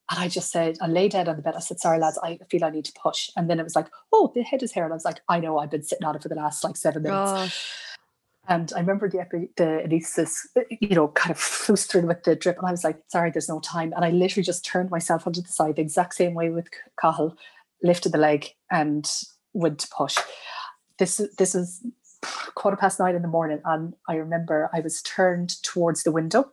[0.10, 1.56] And I just said, I lay down on the bed.
[1.56, 3.30] I said, sorry, lads, I feel I need to push.
[3.36, 4.86] And then it was like, oh, the head is here.
[4.86, 6.78] And I was like, I know, I've been sitting on it for the last like
[6.78, 7.32] seven minutes.
[7.32, 7.72] Gosh.
[8.48, 9.26] And I remember the,
[9.58, 12.58] the anesthetist, uh, you know, kind of flustered with the drip.
[12.58, 13.94] And I was like, sorry, there's no time.
[13.96, 16.68] And I literally just turned myself onto the side the exact same way with
[17.00, 17.38] Cathal,
[17.84, 19.10] lifted the leg and
[19.54, 20.18] went to push.
[20.98, 21.82] This, this is
[22.56, 23.62] quarter past nine in the morning.
[23.66, 26.52] And I remember I was turned towards the window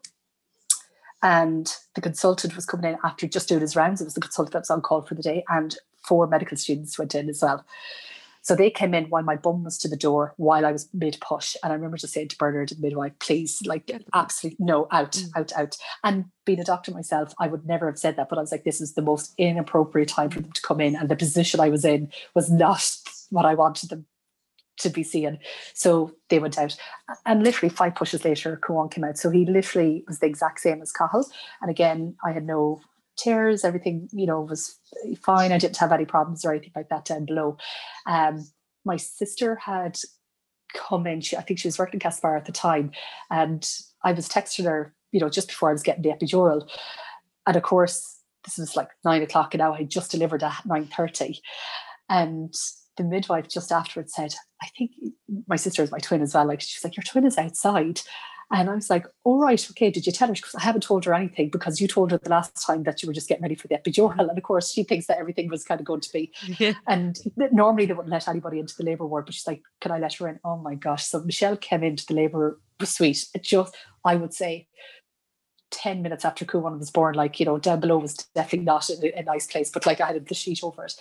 [1.24, 4.00] and the consultant was coming in after just doing his rounds.
[4.00, 5.74] It was the consultant that was on call for the day, and
[6.06, 7.64] four medical students went in as well.
[8.44, 11.16] So they came in while my bum was to the door while I was mid
[11.20, 11.56] push.
[11.62, 15.30] And I remember just saying to Bernard, the midwife, please, like, absolutely no, out, mm.
[15.34, 15.76] out, out.
[16.04, 18.64] And being a doctor myself, I would never have said that, but I was like,
[18.64, 20.94] this is the most inappropriate time for them to come in.
[20.94, 22.96] And the position I was in was not
[23.30, 24.04] what I wanted them
[24.76, 25.38] to be seeing.
[25.72, 26.76] So they went out.
[27.24, 29.16] And literally five pushes later, Cuan came out.
[29.16, 31.26] So he literally was the exact same as Cathal.
[31.62, 32.82] And again, I had no
[33.16, 34.78] tears, everything, you know, was
[35.20, 35.52] fine.
[35.52, 37.56] I didn't have any problems or anything like that down below.
[38.06, 38.46] Um,
[38.84, 39.98] my sister had
[40.74, 42.90] come in, she, I think she was working in Castlebar at the time,
[43.30, 43.66] and
[44.02, 46.68] I was texting her, you know, just before I was getting the epidural.
[47.46, 51.38] And of course, this was like nine o'clock and now I just delivered at 9.30.
[52.08, 52.54] And
[52.96, 54.92] the midwife just afterwards said, I think
[55.46, 56.46] my sister is my twin as well.
[56.46, 58.00] Like she's like, Your twin is outside.
[58.50, 60.34] And I was like, all right, okay, did you tell her?
[60.34, 63.06] Because I haven't told her anything because you told her the last time that you
[63.06, 64.14] were just getting ready for the epidural.
[64.18, 66.32] And of course, she thinks that everything was kind of going to be.
[66.58, 66.74] Yeah.
[66.86, 67.18] And
[67.52, 70.14] normally they wouldn't let anybody into the labour ward, but she's like, can I let
[70.14, 70.40] her in?
[70.44, 71.06] Oh my gosh.
[71.06, 73.26] So Michelle came into the labour suite.
[73.34, 74.68] It just, I would say,
[75.70, 79.18] 10 minutes after Cuan was born, like, you know, down below was definitely not a,
[79.18, 80.94] a, nice place, but like I had the sheet over it.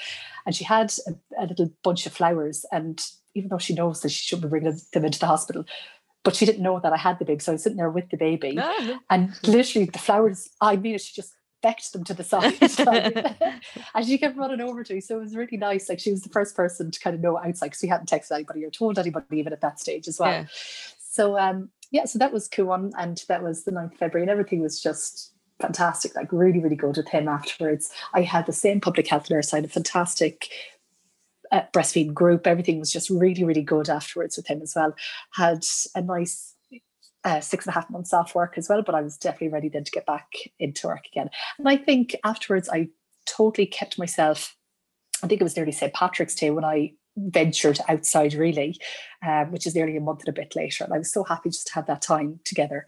[0.45, 2.65] And she had a, a, little bunch of flowers.
[2.71, 2.99] And
[3.35, 5.65] even though she knows that she shouldn't be bringing them into the hospital,
[6.23, 7.39] but she didn't know that I had the baby.
[7.39, 8.59] So I was sitting there with the baby.
[8.75, 8.99] Oh.
[9.09, 12.55] And literally the flowers, I mean, she just becked them to the side.
[13.95, 15.01] and she kept running over to me.
[15.01, 15.89] So it was really nice.
[15.89, 18.33] Like she was the first person to kind of know outside because we hadn't texted
[18.33, 20.31] anybody or told anybody even at that stage as well.
[20.31, 20.45] Yeah.
[20.99, 24.31] So um yeah, so that was Cuan and that was the 9th of February and
[24.31, 27.91] everything was just fantastic, like really, really good with him afterwards.
[28.13, 30.49] I had the same public health nurse, I had a fantastic
[31.53, 32.47] uh, breastfeeding group.
[32.47, 34.93] Everything was just really, really good afterwards with him as well.
[35.33, 36.55] Had a nice
[37.23, 39.69] uh, six and a half months off work as well, but I was definitely ready
[39.69, 40.27] then to get back
[40.59, 41.29] into work again.
[41.57, 42.89] And I think afterwards, I
[43.25, 44.55] totally kept myself.
[45.23, 45.93] I think it was nearly St.
[45.93, 48.75] Patrick's Day when I ventured outside really,
[49.25, 50.83] um, which is nearly a month and a bit later.
[50.83, 52.87] And I was so happy just to have that time together.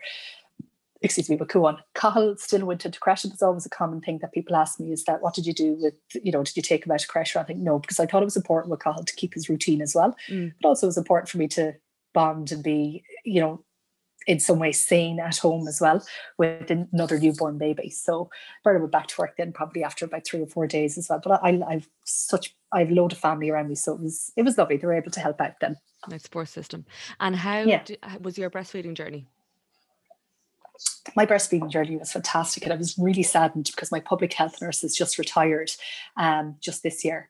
[1.05, 1.77] Excuse me, but go on.
[1.93, 3.25] Cathal still went into creche.
[3.25, 5.77] It's always a common thing that people ask me is that what did you do
[5.79, 7.35] with, you know, did you take him out of creche?
[7.35, 9.83] I think no, because I thought it was important with Cathal to keep his routine
[9.83, 10.15] as well.
[10.29, 10.53] Mm.
[10.59, 11.73] But also it was important for me to
[12.13, 13.63] bond and be, you know,
[14.27, 16.03] in some way sane at home as well
[16.39, 17.91] with another newborn baby.
[17.91, 18.29] So
[18.63, 21.21] Bernard went back to work then probably after about three or four days as well.
[21.23, 24.41] But I, I've such I've a load of family around me, so it was it
[24.41, 24.77] was lovely.
[24.77, 25.75] They were able to help out then.
[26.09, 26.85] Nice support system.
[27.19, 27.83] And how yeah.
[28.21, 29.27] was your breastfeeding journey?
[31.15, 34.81] My breastfeeding journey was fantastic and I was really saddened because my public health nurse
[34.81, 35.71] has just retired
[36.17, 37.29] um, just this year.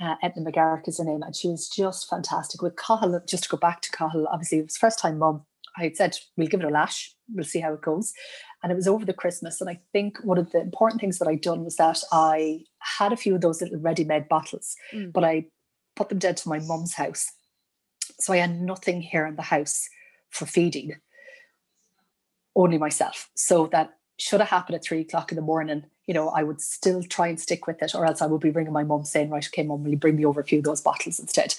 [0.00, 2.60] Uh, Edna McGarrick is her name, and she was just fantastic.
[2.60, 5.84] With Cathal, just to go back to Cathal, obviously it was first time mum I
[5.84, 8.12] had said, we'll give it a lash, we'll see how it goes.
[8.62, 9.60] And it was over the Christmas.
[9.60, 13.12] And I think one of the important things that I'd done was that I had
[13.12, 15.12] a few of those little ready made bottles, mm.
[15.12, 15.46] but I
[15.94, 17.30] put them down to my mum's house.
[18.18, 19.86] So I had nothing here in the house
[20.30, 20.94] for feeding,
[22.56, 23.30] only myself.
[23.34, 26.60] So that should have happened at three o'clock in the morning, you know, I would
[26.60, 29.30] still try and stick with it, or else I would be ringing my mum saying,
[29.30, 31.54] right, okay, mum, will you bring me over a few of those bottles instead?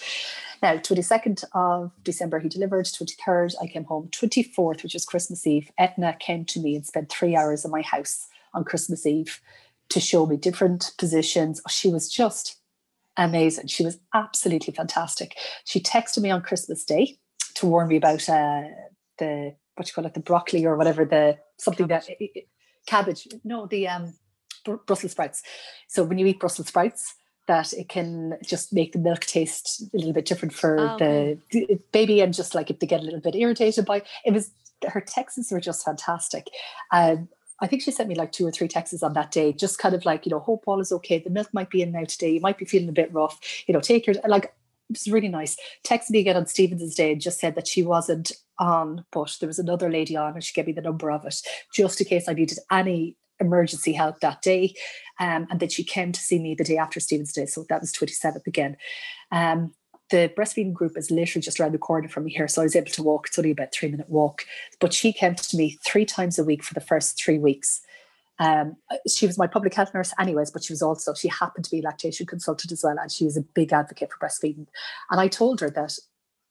[0.61, 2.85] Now, 22nd of December, he delivered.
[2.85, 4.09] 23rd, I came home.
[4.11, 7.81] 24th, which was Christmas Eve, Edna came to me and spent three hours in my
[7.81, 9.39] house on Christmas Eve
[9.89, 11.61] to show me different positions.
[11.69, 12.57] She was just
[13.17, 13.67] amazing.
[13.67, 15.35] She was absolutely fantastic.
[15.65, 17.17] She texted me on Christmas Day
[17.55, 18.63] to warn me about uh,
[19.19, 22.17] the what you call it, the broccoli or whatever the something cabbage.
[22.19, 22.43] that
[22.85, 23.27] cabbage.
[23.43, 24.13] No, the um,
[24.85, 25.43] Brussels sprouts.
[25.87, 27.15] So when you eat Brussels sprouts,
[27.47, 31.39] that it can just make the milk taste a little bit different for oh, okay.
[31.51, 34.51] the, baby and just like if they get a little bit irritated by it was
[34.89, 36.47] her texts were just fantastic
[36.91, 39.79] um, I think she sent me like two or three texts on that day, just
[39.79, 41.17] kind of like, you know, hope all is okay.
[41.17, 42.33] The milk might be in now today.
[42.33, 43.39] You might be feeling a bit rough.
[43.65, 44.53] You know, take your like
[44.89, 45.57] it was really nice.
[45.85, 46.69] Texted me again on St.
[46.69, 50.33] Stephen's Day and just said that she wasn't on, but there was another lady on
[50.33, 51.35] and she gave me the number of it
[51.73, 54.73] just in case I needed any emergency help that day.
[55.19, 57.45] Um, and then she came to see me the day after Stephen's Day.
[57.45, 58.77] So that was 27th again.
[59.31, 59.73] Um,
[60.09, 62.47] the breastfeeding group is literally just around the corner from me here.
[62.47, 63.27] So I was able to walk.
[63.27, 64.45] It's only about three minute walk.
[64.79, 67.81] But she came to me three times a week for the first three weeks.
[68.39, 68.75] Um,
[69.07, 71.81] she was my public health nurse anyways, but she was also, she happened to be
[71.81, 72.97] lactation consultant as well.
[72.99, 74.67] And she was a big advocate for breastfeeding.
[75.09, 75.97] And I told her that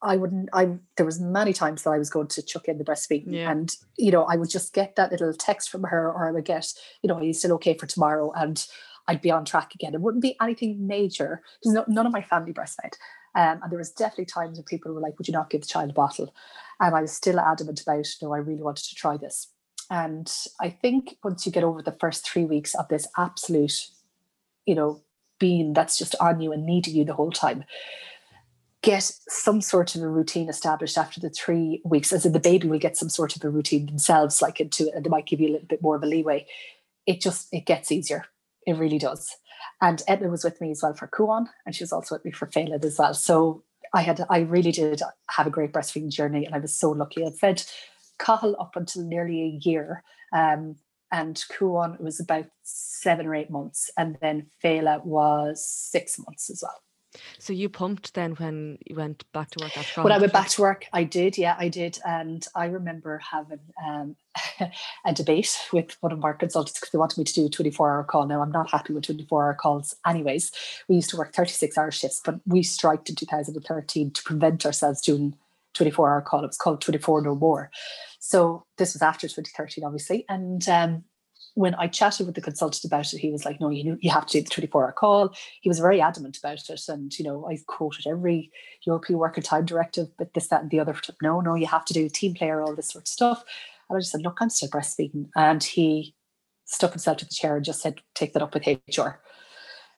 [0.03, 2.85] I wouldn't I there was many times that I was going to chuck in the
[2.85, 3.51] breastfeeding yeah.
[3.51, 6.45] and you know I would just get that little text from her or I would
[6.45, 6.73] get
[7.03, 8.65] you know are you still okay for tomorrow and
[9.09, 12.23] I'd be on track again it wouldn't be anything major because no, none of my
[12.23, 12.97] family breastfed
[13.35, 15.67] um, and there was definitely times when people were like would you not give the
[15.67, 16.35] child a bottle
[16.81, 19.49] and I was still adamant about no I really wanted to try this
[19.91, 23.89] and I think once you get over the first three weeks of this absolute
[24.67, 25.03] you know
[25.39, 27.65] being that's just on you and needing you the whole time
[28.87, 32.69] get some sort of a routine established after the three weeks, as in the baby
[32.69, 35.41] will get some sort of a routine themselves, like into it, and they might give
[35.41, 36.47] you a little bit more of a leeway.
[37.05, 38.27] It just it gets easier.
[38.65, 39.37] It really does.
[39.81, 42.31] And Edna was with me as well for Cuan, and she was also with me
[42.31, 43.13] for Phelan as well.
[43.13, 46.93] So I had I really did have a great breastfeeding journey, and I was so
[46.93, 47.27] lucky.
[47.27, 47.65] I fed
[48.19, 50.03] Cathal up until nearly a year.
[50.33, 50.77] Um,
[51.13, 56.63] and Cuan was about seven or eight months, and then Fela was six months as
[56.63, 56.83] well.
[57.39, 60.49] So you pumped then when you went back to work after When I went back
[60.51, 61.99] to work, I did, yeah, I did.
[62.05, 64.17] And I remember having um,
[65.07, 67.91] a debate with one of our consultants because they wanted me to do a 24
[67.91, 68.27] hour call.
[68.27, 70.53] Now, I'm not happy with 24 hour calls, anyways.
[70.89, 75.01] We used to work 36 hour shifts, but we striked in 2013 to prevent ourselves
[75.01, 75.37] doing
[75.77, 76.45] 24 hour call.
[76.45, 77.71] It was called 24 No More.
[78.19, 80.25] So this was after 2013, obviously.
[80.29, 81.05] And um,
[81.55, 84.27] when I chatted with the consultant about it, he was like, no, you you have
[84.27, 85.35] to do the 24 hour call.
[85.61, 86.83] He was very adamant about it.
[86.89, 88.51] And, you know, I quoted every
[88.85, 90.95] European Worker Time Directive, but this, that, and the other.
[91.23, 93.45] No, no, you have to do team player, all this sort of stuff.
[93.89, 95.29] And I just said, look, I'm still breastfeeding.
[95.37, 96.15] And he
[96.67, 99.21] stuck himself to the chair and just said, take that up with HR.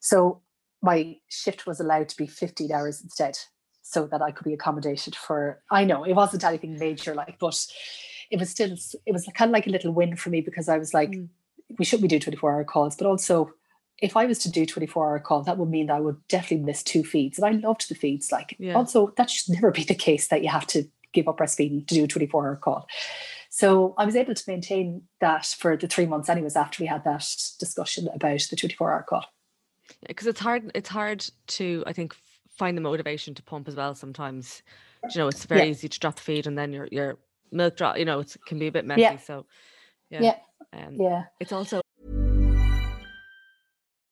[0.01, 0.43] So
[0.83, 3.39] my shift was allowed to be 15 hours instead
[3.89, 7.67] so that I could be accommodated for, I know it wasn't anything major like, but
[8.31, 10.79] it was still, it was kind of like a little win for me because I
[10.79, 11.29] was like, mm
[11.77, 13.53] we should be doing 24 hour calls, but also
[14.01, 16.65] if I was to do 24 hour call, that would mean that I would definitely
[16.65, 17.39] miss two feeds.
[17.39, 18.31] And I loved the feeds.
[18.31, 18.75] Like yeah.
[18.75, 21.95] also that should never be the case that you have to give up breastfeeding to
[21.95, 22.87] do a 24 hour call.
[23.51, 27.05] So I was able to maintain that for the three months anyways after we had
[27.05, 27.27] that
[27.59, 29.25] discussion about the 24 hour call.
[30.07, 32.15] Because yeah, it's hard, it's hard to, I think,
[32.59, 34.63] find the motivation to pump as well sometimes.
[35.15, 35.69] You know, it's very yeah.
[35.69, 37.19] easy to drop the feed and then your your
[37.53, 39.19] milk drop, you know, it can be a bit messy.
[39.25, 39.47] So
[40.11, 40.21] yeah.
[40.23, 40.87] yeah.
[40.87, 41.25] Um, yeah.
[41.41, 41.81] It's also.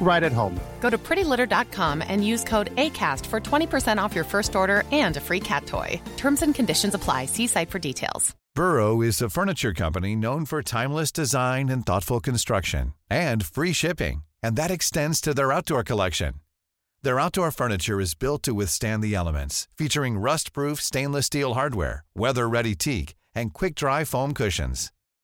[0.00, 0.58] right at home.
[0.80, 5.20] Go to prettylitter.com and use code ACAST for 20% off your first order and a
[5.20, 6.00] free cat toy.
[6.16, 7.26] Terms and conditions apply.
[7.26, 8.34] See site for details.
[8.54, 14.24] Burrow is a furniture company known for timeless design and thoughtful construction and free shipping,
[14.42, 16.40] and that extends to their outdoor collection.
[17.02, 22.04] Their outdoor furniture is built to withstand the elements, featuring rust proof stainless steel hardware,
[22.16, 24.90] weather ready teak, and quick dry foam cushions.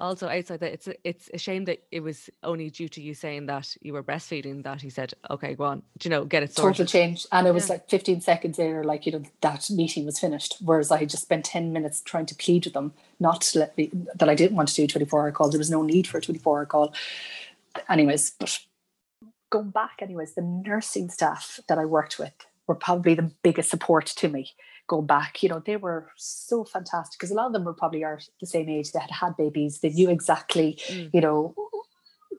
[0.00, 3.14] Also, outside that, it's a, it's a shame that it was only due to you
[3.14, 6.42] saying that you were breastfeeding that he said, okay, go on, do you know, get
[6.42, 6.78] it sorted.
[6.78, 7.26] Total change.
[7.32, 7.74] And it was yeah.
[7.74, 10.56] like 15 seconds later, like, you know, that meeting was finished.
[10.60, 13.90] Whereas I just spent 10 minutes trying to plead with them not to let me,
[14.14, 15.50] that I didn't want to do a 24 hour call.
[15.50, 16.94] There was no need for a 24 hour call.
[17.88, 18.58] Anyways, but
[19.50, 22.32] going back, anyways, the nursing staff that I worked with
[22.66, 24.52] were probably the biggest support to me
[24.86, 25.42] going back.
[25.42, 28.46] You know, they were so fantastic because a lot of them were probably are the
[28.46, 28.92] same age.
[28.92, 29.80] They had had babies.
[29.80, 31.10] They knew exactly, mm.
[31.12, 31.54] you know,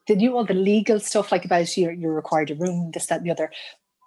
[0.07, 3.17] they knew all the legal stuff like about you you're required a room, this, that,
[3.17, 3.51] and the other.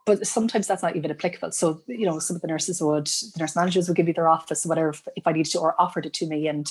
[0.06, 1.52] But sometimes that's not even applicable.
[1.52, 4.28] So, you know, some of the nurses would, the nurse managers would give me their
[4.28, 6.48] office, whatever, if I needed to, or offered it to me.
[6.48, 6.66] And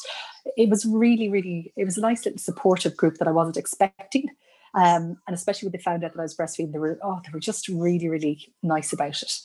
[0.55, 4.29] it was really, really, it was a nice little supportive group that I wasn't expecting.
[4.73, 7.31] Um, and especially when they found out that I was breastfeeding, they were, oh, they
[7.31, 9.39] were just really, really nice about it.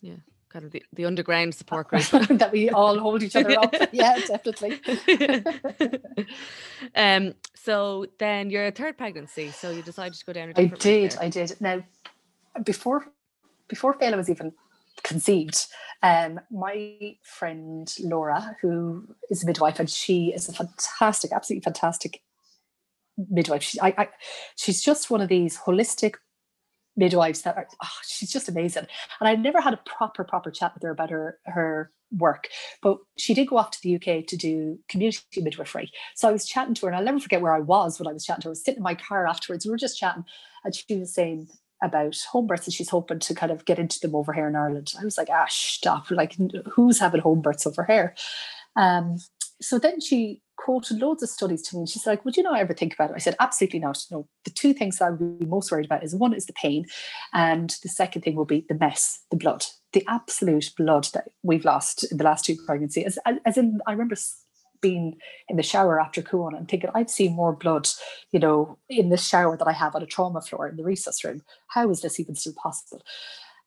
[0.00, 0.16] Yeah
[0.52, 2.02] kind of the, the underground support group
[2.38, 3.74] that we all hold each other up.
[3.92, 4.80] yeah, definitely.
[6.94, 7.34] um.
[7.54, 9.50] So then your third pregnancy.
[9.50, 10.52] So you decided to go down.
[10.56, 11.16] I did.
[11.20, 11.56] I did.
[11.60, 11.82] Now,
[12.64, 13.06] before
[13.68, 14.52] before Fela was even
[15.02, 15.66] conceived,
[16.02, 22.22] um, my friend Laura, who is a midwife, and she is a fantastic, absolutely fantastic
[23.30, 23.62] midwife.
[23.62, 24.08] She, I, I,
[24.56, 26.14] she's just one of these holistic
[26.96, 28.86] midwives that are, oh, she's just amazing.
[29.20, 32.48] And I never had a proper, proper chat with her about her, her work,
[32.82, 35.90] but she did go off to the UK to do community midwifery.
[36.14, 38.12] So I was chatting to her and I'll never forget where I was when I
[38.12, 38.50] was chatting to her.
[38.50, 39.64] I was sitting in my car afterwards.
[39.64, 40.24] We were just chatting
[40.64, 41.48] and she was saying
[41.82, 44.54] about home births and she's hoping to kind of get into them over here in
[44.54, 44.92] Ireland.
[45.00, 46.10] I was like, ah, stop.
[46.10, 46.36] Like,
[46.70, 48.14] who's having home births over here?
[48.76, 49.16] Um,
[49.60, 52.58] so then she quoted loads of studies to me and she's like, Would you not
[52.58, 53.16] ever think about it?
[53.16, 54.04] I said, Absolutely not.
[54.10, 56.86] No, the two things I would be most worried about is one is the pain,
[57.32, 61.64] and the second thing will be the mess, the blood, the absolute blood that we've
[61.64, 63.18] lost in the last two pregnancies.
[63.26, 64.14] As, as in, I remember
[64.80, 65.16] being
[65.48, 67.88] in the shower after Cuan and thinking, I've seen more blood,
[68.30, 71.24] you know, in this shower that I have on a trauma floor in the resus
[71.24, 71.42] room.
[71.68, 73.02] How is this even still possible?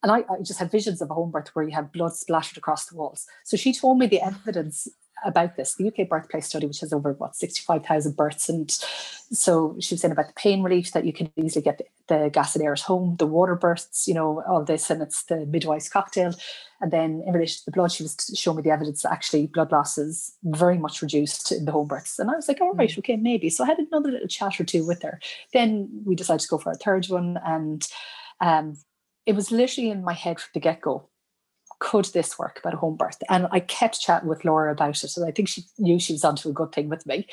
[0.04, 2.58] And I, I, just had visions of a home birth where you have blood splattered
[2.58, 3.26] across the walls.
[3.44, 4.88] So she told me the evidence
[5.26, 8.70] about this, the UK Birthplace Study, which has over what 65,000 births, and
[9.32, 12.30] so she was saying about the pain relief that you can easily get the, the
[12.30, 15.46] gas and air at home, the water bursts, you know, all this, and it's the
[15.46, 16.34] midwife's cocktail.
[16.82, 19.48] And then in relation to the blood, she was showing me the evidence that actually
[19.48, 22.20] blood loss is very much reduced in the home births.
[22.20, 23.00] And I was like, all right, mm.
[23.00, 23.50] okay, maybe.
[23.50, 25.20] So I had another little chat or two with her.
[25.54, 27.88] Then we decided to go for a third one, and
[28.42, 28.78] um,
[29.26, 31.10] it was literally in my head from the get go
[31.86, 33.22] could this work about a home birth?
[33.30, 35.16] And I kept chatting with Laura about it.
[35.16, 37.28] And I think she knew she was onto a good thing with me.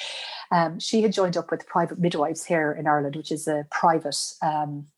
[0.51, 4.19] Um, she had joined up with Private Midwives here in Ireland, which is a private
[4.43, 4.89] um,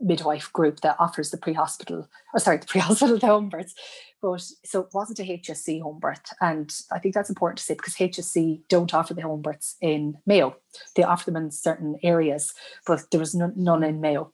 [0.00, 3.74] midwife group that offers the pre-hospital, or sorry, the pre-hospital the home births.
[4.20, 6.32] But so it wasn't a HSE home birth.
[6.40, 10.18] And I think that's important to say because HSE don't offer the home births in
[10.26, 10.56] Mayo.
[10.96, 12.54] They offer them in certain areas,
[12.84, 14.32] but there was none in Mayo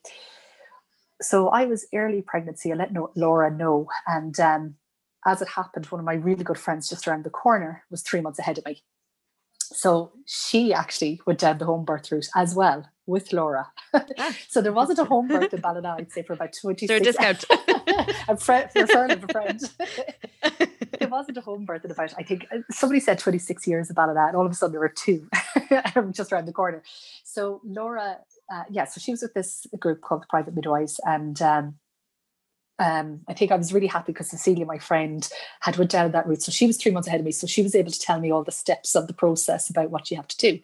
[1.23, 2.73] so I was early pregnancy.
[2.73, 4.75] I let no, Laura know, and um,
[5.27, 8.21] as it happened, one of my really good friends just around the corner was three
[8.21, 8.83] months ahead of me.
[9.59, 13.73] So she actually went down the home birth route as well with Laura.
[13.95, 14.37] Ah.
[14.49, 17.01] so there wasn't a home birth in Ballina, I'd say, for about 26 There a
[17.01, 17.45] discount.
[18.29, 19.61] a friend, friend of a friend.
[20.99, 23.97] there wasn't a home birth in about, I think, uh, somebody said 26 years of
[23.97, 25.29] Ballina, and all of a sudden there were two
[26.13, 26.83] just around the corner.
[27.25, 28.19] So Laura
[28.51, 31.75] uh, yeah, so she was with this group called the Private Midwives, and um,
[32.79, 35.29] um, I think I was really happy because Cecilia, my friend,
[35.61, 36.43] had went down that route.
[36.43, 38.31] So she was three months ahead of me, so she was able to tell me
[38.31, 40.61] all the steps of the process about what you have to do.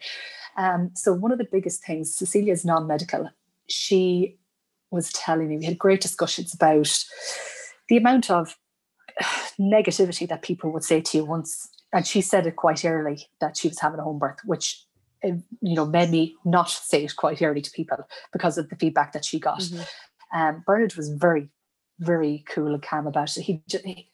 [0.57, 3.29] Um, so one of the biggest things, Cecilia is non-medical.
[3.69, 4.37] She
[4.91, 7.05] was telling me we had great discussions about
[7.87, 8.57] the amount of
[9.59, 13.57] negativity that people would say to you once and she said it quite early that
[13.57, 14.85] she was having a home birth, which
[15.23, 15.43] you
[15.75, 17.97] know made me not say it quite early to people
[18.31, 19.59] because of the feedback that she got.
[19.59, 20.39] Mm-hmm.
[20.39, 21.49] Um, Bernard was very,
[21.99, 23.41] very cool and calm about it.
[23.41, 24.09] He, he,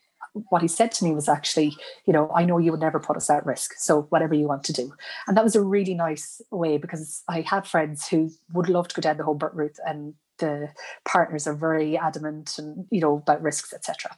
[0.50, 1.76] what he said to me was actually,
[2.06, 4.64] you know, I know you would never put us at risk, so whatever you want
[4.66, 4.94] to do.
[5.28, 8.96] And that was a really nice way because I had friends who would love to
[8.96, 10.70] go down the home birth route, and the
[11.06, 14.16] partners are very adamant and you know about risks, etc.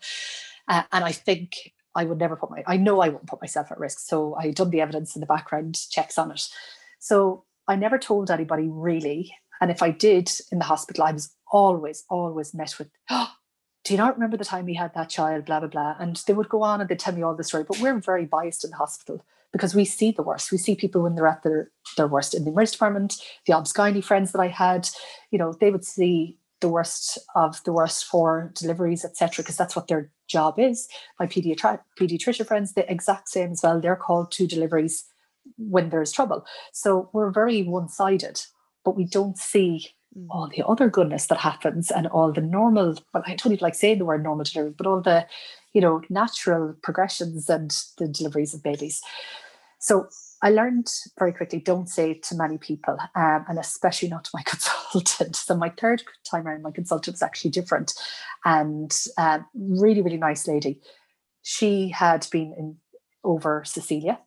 [0.67, 3.71] Uh, and I think I would never put my, I know I won't put myself
[3.71, 3.99] at risk.
[3.99, 6.47] So I done the evidence in the background checks on it.
[6.99, 9.33] So I never told anybody really.
[9.59, 13.31] And if I did in the hospital, I was always, always met with, oh,
[13.83, 15.95] do you not remember the time we had that child, blah, blah, blah.
[15.99, 17.63] And they would go on and they'd tell me all the story.
[17.67, 20.51] But we're very biased in the hospital because we see the worst.
[20.51, 23.15] We see people when they're at their, their worst in the emergency department,
[23.47, 23.71] the obs
[24.05, 24.89] friends that I had,
[25.31, 29.75] you know, they would see the worst of the worst for deliveries, etc., because that's
[29.75, 30.87] what their job is.
[31.19, 33.79] My pediatri- pediatrician friends, the exact same as well.
[33.79, 35.05] They're called to deliveries
[35.57, 36.45] when there's trouble.
[36.73, 38.41] So we're very one-sided,
[38.83, 39.87] but we don't see
[40.17, 40.27] mm.
[40.29, 42.97] all the other goodness that happens and all the normal.
[43.13, 45.25] Well, I don't even like saying the word normal delivery, but all the,
[45.73, 49.01] you know, natural progressions and the deliveries of babies.
[49.79, 50.09] So
[50.41, 54.31] I learned very quickly don't say it to many people, um, and especially not to
[54.33, 54.76] my consultant.
[55.33, 57.93] So my third time around, my consultant was actually different,
[58.45, 60.81] and uh, really, really nice lady.
[61.43, 62.77] She had been in
[63.23, 64.19] over Cecilia,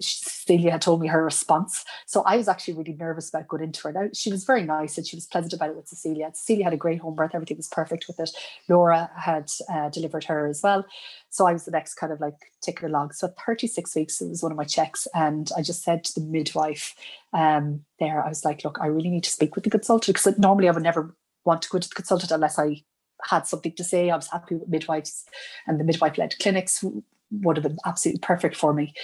[0.00, 1.84] Celia had told me her response.
[2.06, 3.92] So I was actually really nervous about going into her.
[3.92, 6.30] Now, she was very nice and she was pleasant about it with Cecilia.
[6.34, 8.30] Cecilia had a great home birth, everything was perfect with it.
[8.68, 10.84] Laura had uh, delivered her as well.
[11.30, 13.12] So I was the next kind of like ticking along.
[13.12, 15.08] So 36 weeks, it was one of my checks.
[15.14, 16.94] And I just said to the midwife
[17.32, 20.38] um, there, I was like, look, I really need to speak with the consultant because
[20.38, 21.14] normally I would never
[21.44, 22.82] want to go to the consultant unless I
[23.28, 24.10] had something to say.
[24.10, 25.24] I was happy with midwives
[25.66, 26.84] and the midwife led clinics
[27.30, 28.94] would have been absolutely perfect for me.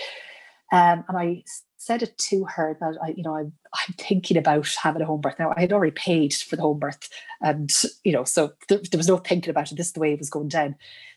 [0.73, 1.45] Um, and I
[1.77, 5.21] said it to her that I, you know, I'm, I'm thinking about having a home
[5.21, 5.39] birth.
[5.39, 7.09] Now I had already paid for the home birth,
[7.41, 7.71] and
[8.05, 9.77] you know, so there, there was no thinking about it.
[9.77, 10.77] This is the way it was going down.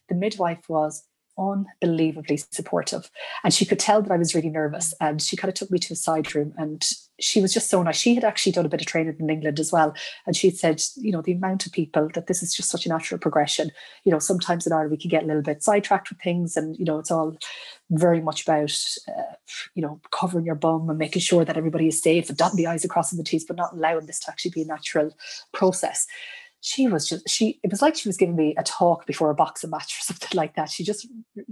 [0.10, 1.04] The midwife was
[1.38, 3.10] unbelievably supportive.
[3.44, 4.94] And she could tell that I was really nervous.
[5.00, 6.84] And she kind of took me to a side room and
[7.20, 7.98] she was just so nice.
[7.98, 9.94] She had actually done a bit of training in England as well.
[10.26, 12.90] And she said, you know, the amount of people that this is just such a
[12.90, 13.72] natural progression.
[14.04, 16.78] You know, sometimes in Ireland we can get a little bit sidetracked with things and,
[16.78, 17.38] you know, it's all
[17.92, 18.76] very much about,
[19.08, 19.36] uh,
[19.76, 22.68] you know, covering your bum and making sure that everybody is safe and dotting the
[22.68, 25.16] I's across and the T's, but not allowing this to actually be a natural
[25.54, 26.08] process
[26.66, 29.36] she was just she it was like she was giving me a talk before a
[29.36, 30.70] boxing match or something like that.
[30.70, 31.08] She just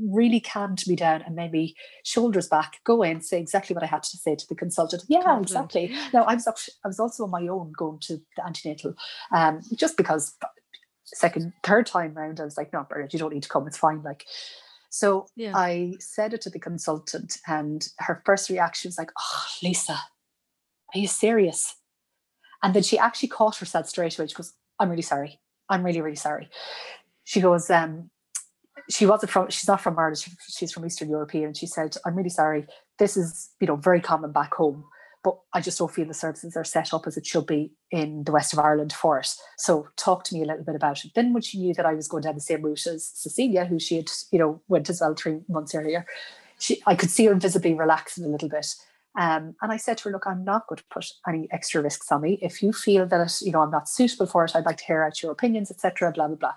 [0.09, 3.88] really calmed me down and made me shoulders back go in say exactly what i
[3.88, 5.03] had to say to the consultant.
[5.09, 5.74] Yeah Confident.
[5.74, 5.95] exactly.
[6.14, 8.95] Now i was actually, i was also on my own going to the antenatal
[9.36, 10.34] um just because
[11.03, 13.78] second third time round i was like no Bernard, you don't need to come it's
[13.78, 14.26] fine like.
[14.93, 15.51] So yeah.
[15.55, 19.99] i said it to the consultant and her first reaction was like oh lisa
[20.93, 21.76] are you serious?
[22.64, 25.39] And then she actually caught herself straight away she goes I'm really sorry.
[25.69, 26.49] I'm really, really sorry.
[27.23, 28.09] She goes, um,
[28.89, 31.45] she wasn't from, she's not from Ireland, she's from Eastern European.
[31.45, 32.65] And she said, I'm really sorry.
[32.97, 34.84] This is, you know, very common back home,
[35.23, 38.23] but I just don't feel the services are set up as it should be in
[38.23, 39.29] the west of Ireland for it.
[39.59, 41.11] So talk to me a little bit about it.
[41.13, 43.79] Then when she knew that I was going down the same route as Cecilia, who
[43.79, 46.07] she had, you know, went as well three months earlier,
[46.57, 48.75] she, I could see her visibly relaxing a little bit.
[49.20, 52.12] Um, and I said to her, look, I'm not going to put any extra risks
[52.12, 52.39] on me.
[52.41, 55.03] If you feel that, you know, I'm not suitable for it, I'd like to hear
[55.03, 56.12] out your opinions, etc.
[56.12, 56.53] blah, blah, blah.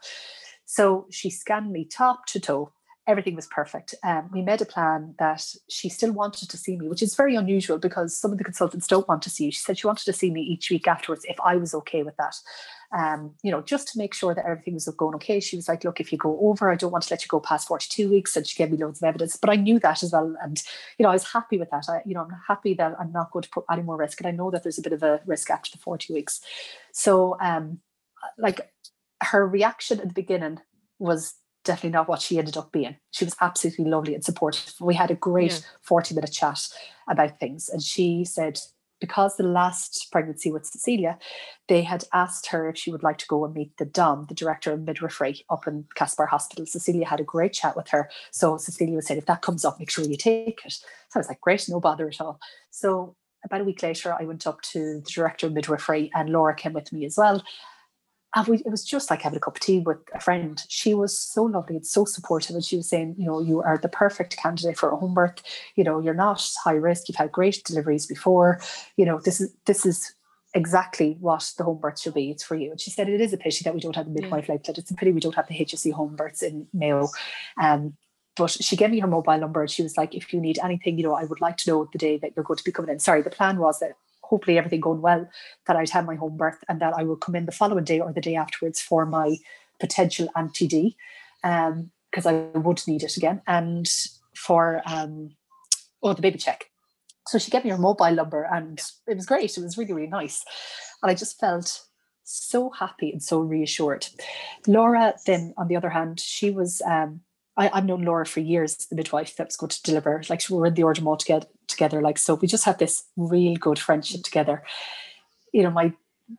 [0.64, 2.72] So she scanned me top to toe
[3.06, 3.94] everything was perfect.
[4.02, 7.36] Um, we made a plan that she still wanted to see me, which is very
[7.36, 9.52] unusual because some of the consultants don't want to see you.
[9.52, 12.16] She said she wanted to see me each week afterwards if I was okay with
[12.16, 12.36] that.
[12.96, 15.40] Um, you know, just to make sure that everything was going okay.
[15.40, 17.40] She was like, look, if you go over, I don't want to let you go
[17.40, 18.36] past 42 weeks.
[18.36, 20.36] And she gave me loads of evidence, but I knew that as well.
[20.40, 20.62] And,
[20.96, 21.86] you know, I was happy with that.
[21.88, 24.20] I, you know, I'm happy that I'm not going to put any more risk.
[24.20, 26.40] And I know that there's a bit of a risk after the 40 weeks.
[26.92, 27.80] So, um,
[28.38, 28.72] like
[29.22, 30.60] her reaction at the beginning
[30.98, 31.34] was
[31.64, 32.96] definitely not what she ended up being.
[33.10, 34.74] She was absolutely lovely and supportive.
[34.80, 35.58] We had a great yeah.
[35.82, 36.68] 40 minute chat
[37.08, 37.68] about things.
[37.68, 38.60] And she said,
[39.04, 41.18] because the last pregnancy with Cecilia,
[41.68, 44.34] they had asked her if she would like to go and meet the DOM, the
[44.34, 46.64] director of midwifery up in Castlebar Hospital.
[46.64, 48.08] Cecilia had a great chat with her.
[48.30, 50.72] So Cecilia was saying, if that comes up, make sure you take it.
[50.72, 52.40] So I was like, great, no bother at all.
[52.70, 56.54] So about a week later, I went up to the director of midwifery and Laura
[56.54, 57.44] came with me as well
[58.42, 60.60] we, it was just like having a cup of tea with a friend.
[60.68, 62.56] She was so lovely and so supportive.
[62.56, 65.42] And she was saying, you know, you are the perfect candidate for a home birth.
[65.76, 67.08] You know, you're not high risk.
[67.08, 68.60] You've had great deliveries before.
[68.96, 70.14] You know, this is this is
[70.54, 72.30] exactly what the home birth should be.
[72.30, 72.70] It's for you.
[72.70, 74.54] And she said it is a pity that we don't have the midwife yeah.
[74.54, 74.78] outlet.
[74.78, 77.08] It's a pity we don't have the HSE home births in Mayo.
[77.60, 77.96] Um,
[78.36, 80.98] but she gave me her mobile number and she was like, if you need anything,
[80.98, 82.90] you know, I would like to know the day that you're going to be coming
[82.90, 82.98] in.
[82.98, 83.92] Sorry, the plan was that
[84.34, 85.28] hopefully everything going well,
[85.68, 88.00] that I'd have my home birth and that I will come in the following day
[88.00, 89.36] or the day afterwards for my
[89.78, 90.96] potential anti-D
[91.40, 93.88] because um, I would need it again and
[94.34, 95.30] for um,
[96.02, 96.68] oh the baby check.
[97.28, 99.56] So she gave me her mobile number and it was great.
[99.56, 100.44] It was really, really nice.
[101.00, 101.82] And I just felt
[102.24, 104.08] so happy and so reassured.
[104.66, 107.20] Laura, then, on the other hand, she was um,
[107.56, 110.22] I, have known Laura for years, the midwife that was going to deliver.
[110.28, 112.00] Like we were in the order all together, together.
[112.00, 114.64] Like so, we just had this real good friendship together.
[115.52, 115.92] You know, my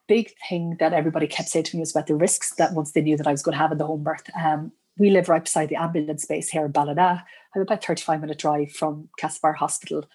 [0.08, 3.02] big thing that everybody kept saying to me was about the risks that once they
[3.02, 4.24] knew that I was going to have in the home birth.
[4.40, 7.26] Um, we live right beside the ambulance base here in Ballina.
[7.56, 10.06] I'm about 35 minute drive from Castlebar Hospital.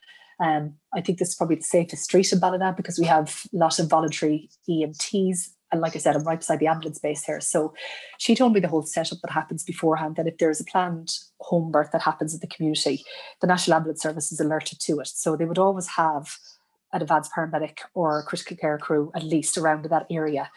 [0.42, 3.56] Um, I think this is probably the safest street in Ballina because we have a
[3.56, 7.40] lot of voluntary EMTs and like I said, I'm right beside the ambulance base here.
[7.40, 7.72] So
[8.18, 11.18] she told me the whole setup that happens beforehand that if there is a planned
[11.40, 13.04] home birth that happens in the community,
[13.40, 15.06] the National Ambulance Service is alerted to it.
[15.06, 16.36] So they would always have
[16.92, 20.50] an advanced paramedic or critical care crew at least around that area.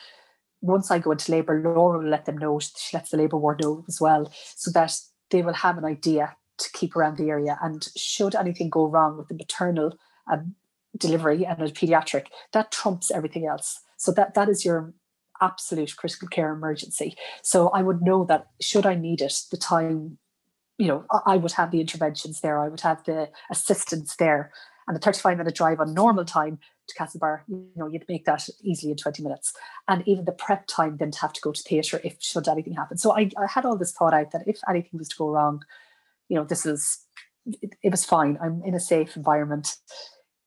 [0.62, 2.60] Once I go into labour, Laura will let them know.
[2.60, 4.98] She lets the labour ward know as well, so that
[5.30, 7.60] they will have an idea to keep around the area.
[7.62, 9.98] And should anything go wrong with the maternal
[10.32, 10.56] um,
[10.98, 13.82] delivery and a paediatric, that trumps everything else.
[13.98, 14.94] So that that is your
[15.44, 17.16] absolute critical care emergency.
[17.42, 20.18] So I would know that should I need it, the time,
[20.78, 24.52] you know, I would have the interventions there, I would have the assistance there.
[24.88, 28.50] And a 35 minute drive on normal time to Castlebar, you know, you'd make that
[28.62, 29.54] easily in 20 minutes.
[29.88, 32.74] And even the prep time then to have to go to theatre if should anything
[32.74, 32.98] happen.
[32.98, 35.64] So I, I had all this thought out that if anything was to go wrong,
[36.28, 37.06] you know, this is
[37.46, 38.38] it, it was fine.
[38.42, 39.78] I'm in a safe environment.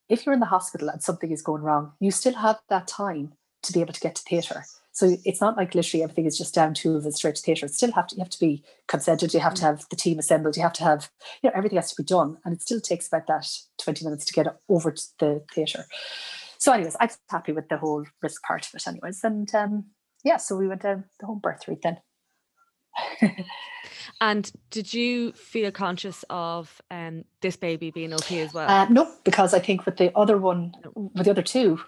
[0.09, 3.33] If you're in the hospital and something is going wrong, you still have that time
[3.63, 4.65] to be able to get to theatre.
[4.97, 7.67] So it's not like literally everything is just down to the straight to theatre.
[7.67, 10.19] It still have to you have to be consented, you have to have the team
[10.19, 11.11] assembled, you have to have,
[11.43, 12.39] you know, everything has to be done.
[12.47, 15.85] And it still takes about that 20 minutes to get over to the theatre.
[16.57, 19.23] So, anyways, I'm happy with the whole risk part of it, anyways.
[19.23, 19.85] And um,
[20.25, 21.99] yeah, so we went down the home birth route then.
[24.21, 28.71] And did you feel conscious of um, this baby being okay as well?
[28.71, 31.81] Uh, no, because I think with the other one, with the other two,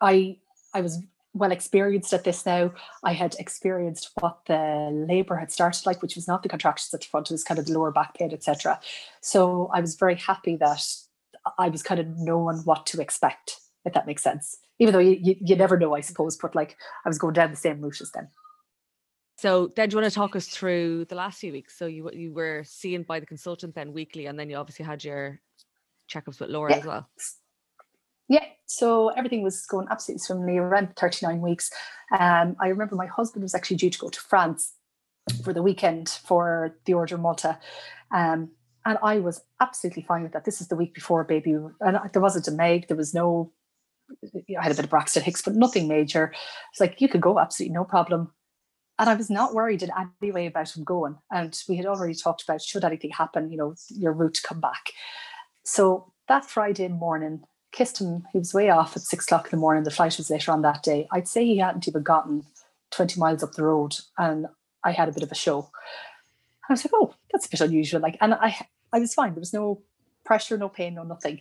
[0.00, 0.38] I
[0.72, 1.02] I was
[1.34, 2.72] well experienced at this now.
[3.02, 7.00] I had experienced what the labour had started like, which was not the contractions at
[7.00, 8.80] the front, it was kind of the lower back pain, etc.
[9.20, 10.84] So I was very happy that
[11.58, 14.58] I was kind of knowing what to expect, if that makes sense.
[14.78, 17.50] Even though you, you, you never know, I suppose, but like I was going down
[17.50, 18.28] the same route as them.
[19.38, 21.76] So then, do you want to talk us through the last few weeks?
[21.76, 25.02] So you you were seen by the consultant then weekly, and then you obviously had
[25.02, 25.40] your
[26.08, 26.78] checkups with Laura yeah.
[26.78, 27.08] as well.
[28.28, 31.70] Yeah, so everything was going absolutely swimmingly around 39 weeks.
[32.18, 34.74] Um, I remember my husband was actually due to go to France
[35.44, 37.58] for the weekend for the Order Malta.
[38.10, 38.50] Um,
[38.84, 40.44] and I was absolutely fine with that.
[40.44, 43.52] This is the week before baby, and there wasn't a Meg, there was no,
[44.24, 46.32] I had a bit of Braxton Hicks, but nothing major.
[46.72, 48.32] It's like, you could go, absolutely no problem.
[48.98, 51.16] And I was not worried in any way about him going.
[51.30, 54.60] And we had already talked about should anything happen, you know, your route to come
[54.60, 54.92] back.
[55.64, 57.42] So that Friday morning,
[57.72, 58.24] kissed him.
[58.32, 59.84] He was way off at six o'clock in the morning.
[59.84, 61.08] The flight was later on that day.
[61.10, 62.44] I'd say he hadn't even gotten
[62.92, 64.46] 20 miles up the road and
[64.84, 65.70] I had a bit of a show.
[66.68, 68.00] I was like, oh, that's a bit unusual.
[68.00, 69.34] Like, and I, I was fine.
[69.34, 69.82] There was no
[70.24, 71.40] pressure, no pain, no nothing.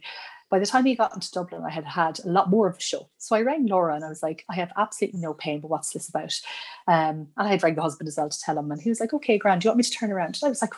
[0.50, 2.82] By the time he got into Dublin, I had had a lot more of a
[2.82, 3.10] show.
[3.18, 5.92] So I rang Laura and I was like, I have absolutely no pain, but what's
[5.92, 6.34] this about?
[6.88, 8.70] Um, and I had rang the husband as well to tell him.
[8.70, 10.38] And he was like, okay, Grand, do you want me to turn around?
[10.42, 10.74] And I was like,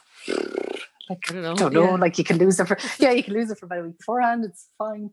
[1.14, 1.56] like, I don't know.
[1.56, 1.90] Don't know.
[1.92, 1.96] Yeah.
[1.96, 3.98] Like you can lose it for yeah, you can lose it for about a week
[3.98, 4.46] beforehand.
[4.46, 5.10] It's fine.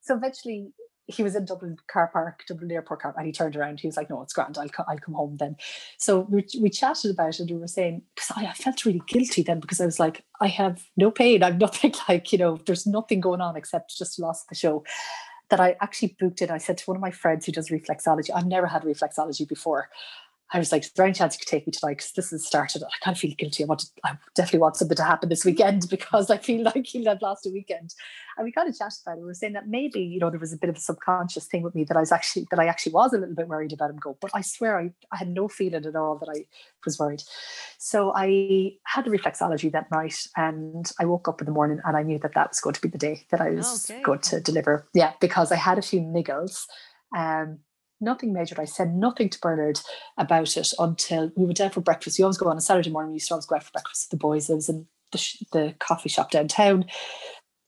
[0.00, 0.72] So eventually
[1.06, 3.80] he was in Dublin car park, Dublin airport car, and he turned around.
[3.80, 4.56] He was like, "No, it's grand.
[4.58, 5.56] I'll co- I'll come home then."
[5.98, 7.40] So we, we chatted about it.
[7.40, 10.24] and We were saying because I, I, felt really guilty then because I was like,
[10.40, 11.42] I have no pain.
[11.42, 12.58] I'm nothing like you know.
[12.66, 14.84] There's nothing going on except just lost the show.
[15.50, 16.50] That I actually booked it.
[16.50, 18.30] I said to one of my friends who does reflexology.
[18.34, 19.90] I've never had reflexology before.
[20.52, 21.98] I was like, is there any chance you could take me tonight?
[21.98, 22.82] Because this has started.
[22.82, 23.64] I kind of feel guilty.
[23.64, 26.86] I want to, I definitely want something to happen this weekend because I feel like
[26.86, 27.94] he'll have lost a weekend.
[28.36, 29.20] And we kind of chatted about it.
[29.20, 31.62] We were saying that maybe, you know, there was a bit of a subconscious thing
[31.62, 33.90] with me that I was actually, that I actually was a little bit worried about
[33.90, 34.16] him go.
[34.20, 36.44] But I swear I, I had no feeling at all that I
[36.84, 37.22] was worried.
[37.78, 41.96] So I had the reflexology that night and I woke up in the morning and
[41.96, 44.02] I knew that that was going to be the day that I was okay.
[44.02, 44.86] going to deliver.
[44.92, 46.66] Yeah, because I had a few niggles.
[47.16, 47.58] Um,
[48.02, 48.60] nothing major.
[48.60, 49.80] I said nothing to Bernard
[50.18, 52.18] about it until we went out for breakfast.
[52.18, 53.12] We always go on a Saturday morning.
[53.12, 54.50] We used to always go out for breakfast with the boys.
[54.50, 56.84] I was in the, sh- the coffee shop downtown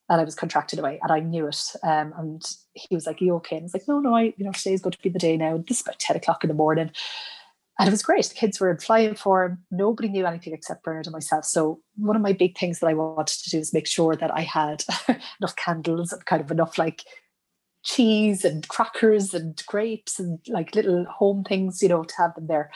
[0.08, 1.62] and I was contracted away and I knew it.
[1.82, 2.42] Um, and
[2.74, 3.56] he was like, you okay?
[3.56, 5.36] And I was like, No, no, I, you know, today's going to be the day
[5.36, 5.56] now.
[5.56, 6.90] This is about 10 o'clock in the morning.
[7.78, 8.24] And it was great.
[8.26, 9.58] The kids were in flying form.
[9.70, 11.44] Nobody knew anything except Bernard and myself.
[11.44, 14.32] So one of my big things that I wanted to do is make sure that
[14.32, 17.02] I had enough candles and kind of enough like
[17.84, 22.46] cheese and crackers and grapes and like little home things, you know, to have them
[22.46, 22.70] there.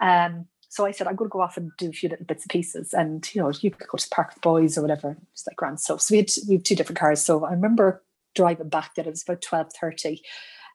[0.00, 2.44] Um, so I said, I'm going to go off and do a few little bits
[2.44, 2.94] and pieces.
[2.94, 5.16] And, you know, you could go to the park with boys or whatever.
[5.32, 6.00] It's like grand stuff.
[6.00, 7.22] So we had, we had two different cars.
[7.22, 8.02] So I remember
[8.34, 10.20] driving back that it was about 12.30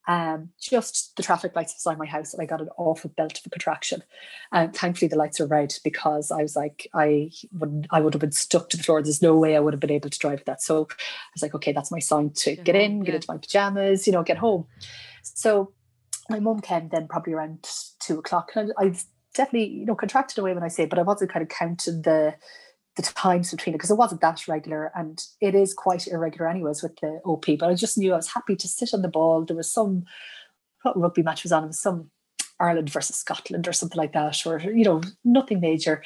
[0.08, 3.46] um, just the traffic lights beside my house, and I got an awful belt of
[3.46, 4.04] a contraction.
[4.52, 8.22] And thankfully, the lights were red because I was like, I would, I would have
[8.22, 9.02] been stuck to the floor.
[9.02, 10.62] There's no way I would have been able to drive that.
[10.62, 14.08] So I was like, okay, that's my sign to get in, get into my pajamas,
[14.08, 14.66] you know, get home.
[15.24, 15.74] So
[16.30, 17.68] my mum came then probably around
[18.00, 18.96] two o'clock, and I, I
[19.34, 22.36] definitely, you know, contracted away when I say, but I wasn't kind of counting the
[22.98, 26.84] the times between it because it wasn't that regular and it is quite irregular anyways
[26.84, 27.46] with the OP.
[27.60, 29.46] But I just knew I was happy to sit on the ball.
[29.46, 30.04] There was some
[30.82, 32.12] what rugby match was on, it was some
[32.60, 36.04] Ireland versus Scotland or something like that, or you know, nothing major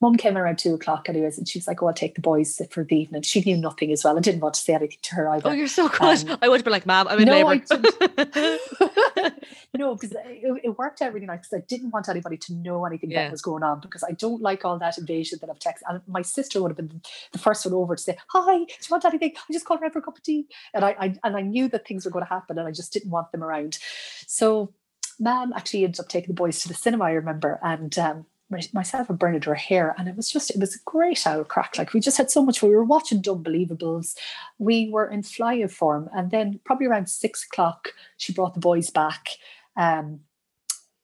[0.00, 2.60] mum came around two o'clock anyways and she was like, Oh, I'll take the boys
[2.70, 3.22] for the evening.
[3.22, 5.48] She knew nothing as well and didn't want to say anything to her either.
[5.48, 6.28] Oh, you're so good.
[6.28, 7.64] Um, I would have been like, Mom, I'm in no, labour.
[9.74, 12.84] no, because it, it, worked out really nice because I didn't want anybody to know
[12.84, 13.24] anything yeah.
[13.24, 15.82] that was going on because I don't like all that invasion that I've texted.
[15.88, 18.86] And my sister would have been the first one over to say, Hi, do you
[18.90, 19.32] want anything?
[19.36, 20.46] I just called around for a cup of tea.
[20.74, 22.92] And I, I and I knew that things were going to happen and I just
[22.92, 23.78] didn't want them around.
[24.26, 24.72] So
[25.18, 29.10] Mom actually ended up taking the boys to the cinema, I remember, and um, myself
[29.10, 31.76] and Bernard were here, and it was just it was a great old crack.
[31.76, 32.62] Like we just had so much.
[32.62, 34.16] We were watching Unbelievables,
[34.58, 38.90] we were in flying form, and then probably around six o'clock, she brought the boys
[38.90, 39.28] back.
[39.76, 40.20] Um,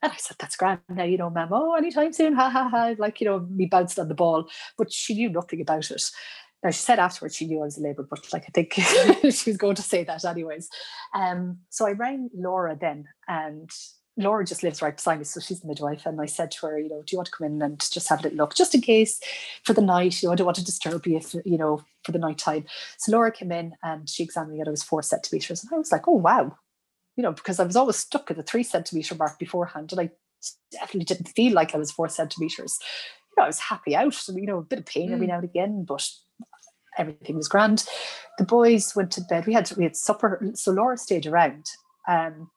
[0.02, 1.48] and I said, "That's grand now, you know, ma'am.
[1.50, 4.92] Oh, anytime soon, ha ha ha!" Like you know, me bounced on the ball, but
[4.92, 6.10] she knew nothing about it.
[6.62, 8.72] Now she said afterwards she knew I was a labour, but like I think
[9.34, 10.70] she was going to say that anyways.
[11.12, 13.70] Um, so I rang Laura then, and
[14.16, 16.06] Laura just lives right beside me, so she's the midwife.
[16.06, 18.08] And I said to her, you know, do you want to come in and just
[18.08, 19.20] have a little look, just in case
[19.64, 20.22] for the night?
[20.22, 22.64] You know, I don't want to disturb you, if, you know, for the night time.
[22.98, 25.78] So Laura came in and she examined me, and it was four centimeters, and I
[25.78, 26.56] was like, oh wow,
[27.16, 30.10] you know, because I was always stuck at the three centimeter mark beforehand, and I
[30.70, 32.78] definitely didn't feel like I was four centimeters.
[33.36, 35.30] you know, I was happy out, you know, a bit of pain every mm.
[35.30, 36.08] now and again, but
[36.96, 37.84] everything was grand.
[38.38, 39.46] The boys went to bed.
[39.46, 40.40] We had we had supper.
[40.54, 41.66] So Laura stayed around.
[42.08, 42.50] Um,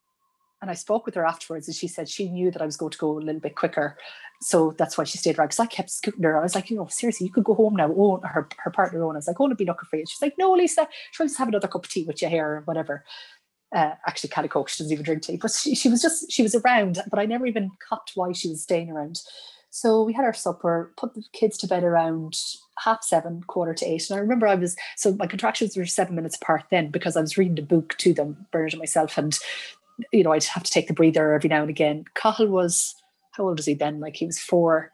[0.60, 2.90] and I spoke with her afterwards, and she said she knew that I was going
[2.90, 3.96] to go a little bit quicker,
[4.40, 5.48] so that's why she stayed around.
[5.48, 6.38] Because I kept scooting her.
[6.38, 7.92] I was like, you know, seriously, you could go home now.
[7.96, 9.16] Oh, her her partner Owen.
[9.16, 10.04] I was like, oh, to be looking for you.
[10.06, 12.60] She's like, no, Lisa, try to have another cup of tea with your hair or
[12.62, 13.04] whatever.
[13.74, 14.68] Uh, actually, Cali Coke.
[14.68, 16.98] She doesn't even drink tea, but she, she was just she was around.
[17.10, 19.20] But I never even caught why she was staying around.
[19.70, 22.34] So we had our supper, put the kids to bed around
[22.78, 24.08] half seven, quarter to eight.
[24.08, 27.20] And I remember I was, so my contractions were seven minutes apart then because I
[27.20, 29.18] was reading the book to them, Bernard and myself.
[29.18, 29.38] And,
[30.12, 32.04] you know, I'd have to take the breather every now and again.
[32.14, 32.94] Cathal was,
[33.32, 34.00] how old was he then?
[34.00, 34.92] Like he was four,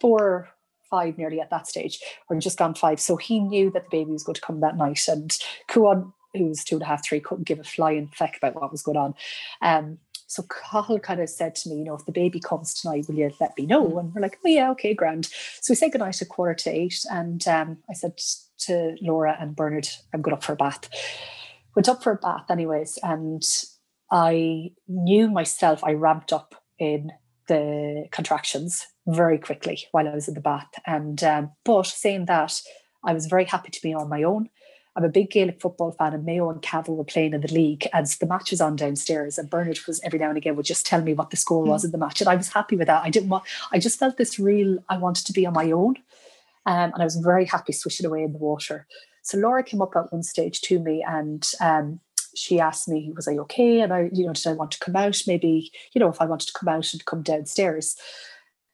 [0.00, 0.48] four,
[0.90, 3.00] five nearly at that stage, or just gone five.
[3.00, 5.02] So he knew that the baby was going to come that night.
[5.08, 5.36] And
[5.68, 8.70] Cuan, who was two and a half, three, couldn't give a flying feck about what
[8.70, 9.14] was going on.
[9.60, 13.06] Um, so Cathal kind of said to me, you know, if the baby comes tonight,
[13.08, 13.98] will you let me know?
[13.98, 15.26] And we're like, oh yeah, okay, grand.
[15.26, 17.00] So we said goodnight at quarter to eight.
[17.10, 18.20] And um, I said
[18.60, 20.90] to Laura and Bernard, I'm going up for a bath.
[21.74, 22.98] Went up for a bath anyways.
[23.02, 23.42] And
[24.10, 27.12] I knew myself, I ramped up in
[27.48, 30.68] the contractions very quickly while I was in the bath.
[30.86, 32.60] And um, but saying that,
[33.04, 34.48] I was very happy to be on my own.
[34.96, 37.86] I'm a big Gaelic football fan, and Mayo and Cavan were playing in the league,
[37.92, 39.38] and the match was on downstairs.
[39.38, 41.82] And Bernard was every now and again would just tell me what the score was
[41.82, 41.86] mm.
[41.86, 43.04] in the match, and I was happy with that.
[43.04, 43.44] I didn't want.
[43.70, 44.78] I just felt this real.
[44.88, 45.94] I wanted to be on my own,
[46.66, 48.86] um, and I was very happy swishing away in the water.
[49.22, 52.00] So Laura came up at one stage to me, and um,
[52.38, 54.96] she asked me, "Was I okay?" And I, you know, did I want to come
[54.96, 55.20] out?
[55.26, 57.96] Maybe, you know, if I wanted to come out and come downstairs,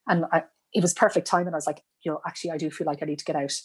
[0.07, 1.47] and I, it was perfect time.
[1.47, 3.37] And I was like, you know, actually, I do feel like I need to get
[3.37, 3.61] out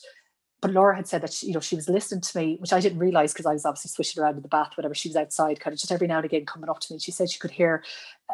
[0.61, 2.79] but Laura had said that she, you know she was listening to me, which I
[2.79, 4.93] didn't realize because I was obviously swishing around in the bath, whatever.
[4.93, 6.99] She was outside, kind of just every now and again coming up to me.
[6.99, 7.83] She said she could hear,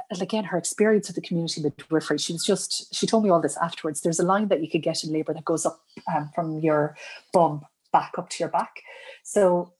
[0.09, 2.17] and again, her experience of the community midwifery.
[2.17, 4.01] She was just she told me all this afterwards.
[4.01, 5.79] There's a line that you could get in labour that goes up
[6.13, 6.97] um, from your
[7.31, 7.61] bum
[7.93, 8.81] back up to your back.
[9.23, 9.73] So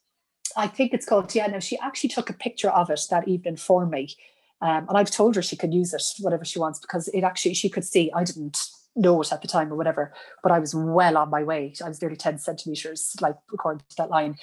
[0.58, 1.48] I think it's called yeah.
[1.48, 4.16] Now she actually took a picture of it that evening for me.
[4.62, 7.54] Um, and I've told her she could use it, whatever she wants, because it actually
[7.54, 8.12] she could see.
[8.16, 11.44] I didn't know it at the time or whatever, but I was well on my
[11.44, 11.74] way.
[11.84, 14.38] I was nearly 10 centimeters, like according to that line.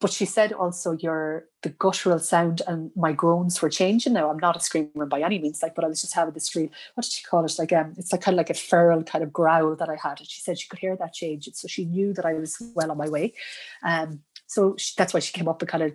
[0.00, 4.14] But she said also your the guttural sound and my groans were changing.
[4.14, 6.56] Now I'm not a screamer by any means, like, but I was just having this
[6.56, 7.54] real what did she call it?
[7.58, 10.20] Like um it's like kind of like a feral kind of growl that I had.
[10.20, 11.50] And she said she could hear that change.
[11.52, 13.34] So she knew that I was well on my way.
[13.84, 14.20] Um
[14.50, 15.92] so she, that's why she came up and kind of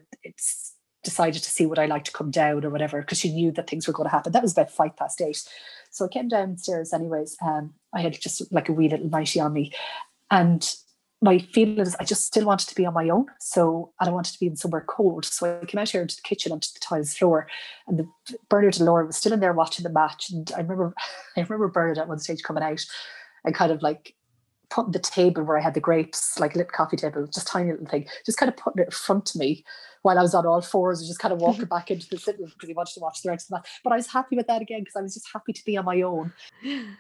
[1.04, 3.70] decided to see would I like to come down or whatever, because she knew that
[3.70, 4.32] things were going to happen.
[4.32, 5.44] That was about five past eight.
[5.92, 7.36] So I came downstairs anyways.
[7.46, 9.74] Um, I had just like a wee little nightie on me.
[10.32, 10.74] And
[11.22, 13.26] my feeling is I just still wanted to be on my own.
[13.42, 15.26] So and I wanted to be in somewhere cold.
[15.26, 17.50] So I came out here into the kitchen onto the tiles floor
[17.88, 18.08] and the
[18.48, 20.30] Bernard and Laura was still in there watching the match.
[20.30, 20.94] And I remember
[21.36, 22.86] I remember Bernard at one stage coming out
[23.44, 24.16] and kind of like
[24.76, 27.88] putting the table where I had the grapes, like lit coffee table, just tiny little
[27.88, 29.64] thing, just kind of putting it in front of me
[30.02, 32.42] while I was on all fours and just kind of walking back into the sitting
[32.42, 33.70] room because he wanted to watch the rest of that.
[33.86, 35.86] But I was happy with that again because I was just happy to be on
[35.86, 36.34] my own.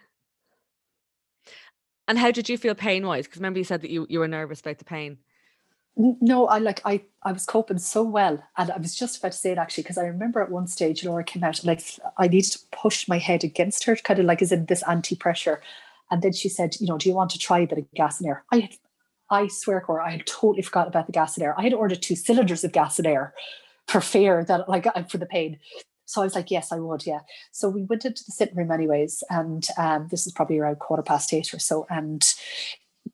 [2.07, 3.25] And how did you feel pain wise?
[3.25, 5.17] Because remember you said that you, you were nervous about the pain.
[5.97, 9.37] No, I like I I was coping so well, and I was just about to
[9.39, 11.81] say it actually because I remember at one stage Laura came out like
[12.17, 15.15] I needed to push my head against her, kind of like as in this anti
[15.15, 15.63] pressure,
[16.11, 18.19] and then she said, you know, do you want to try a bit of gas
[18.19, 18.43] and air?
[18.51, 18.71] I had,
[19.29, 21.59] I swear, Cora, I had totally forgot about the gas and air.
[21.59, 23.33] I had ordered two cylinders of gas and air
[23.87, 25.59] for fear that, like, for the pain.
[26.05, 27.21] So I was like, yes, I would, yeah.
[27.51, 31.01] So we went into the sitting room, anyways, and um, this is probably around quarter
[31.01, 31.87] past eight or so.
[31.89, 32.23] And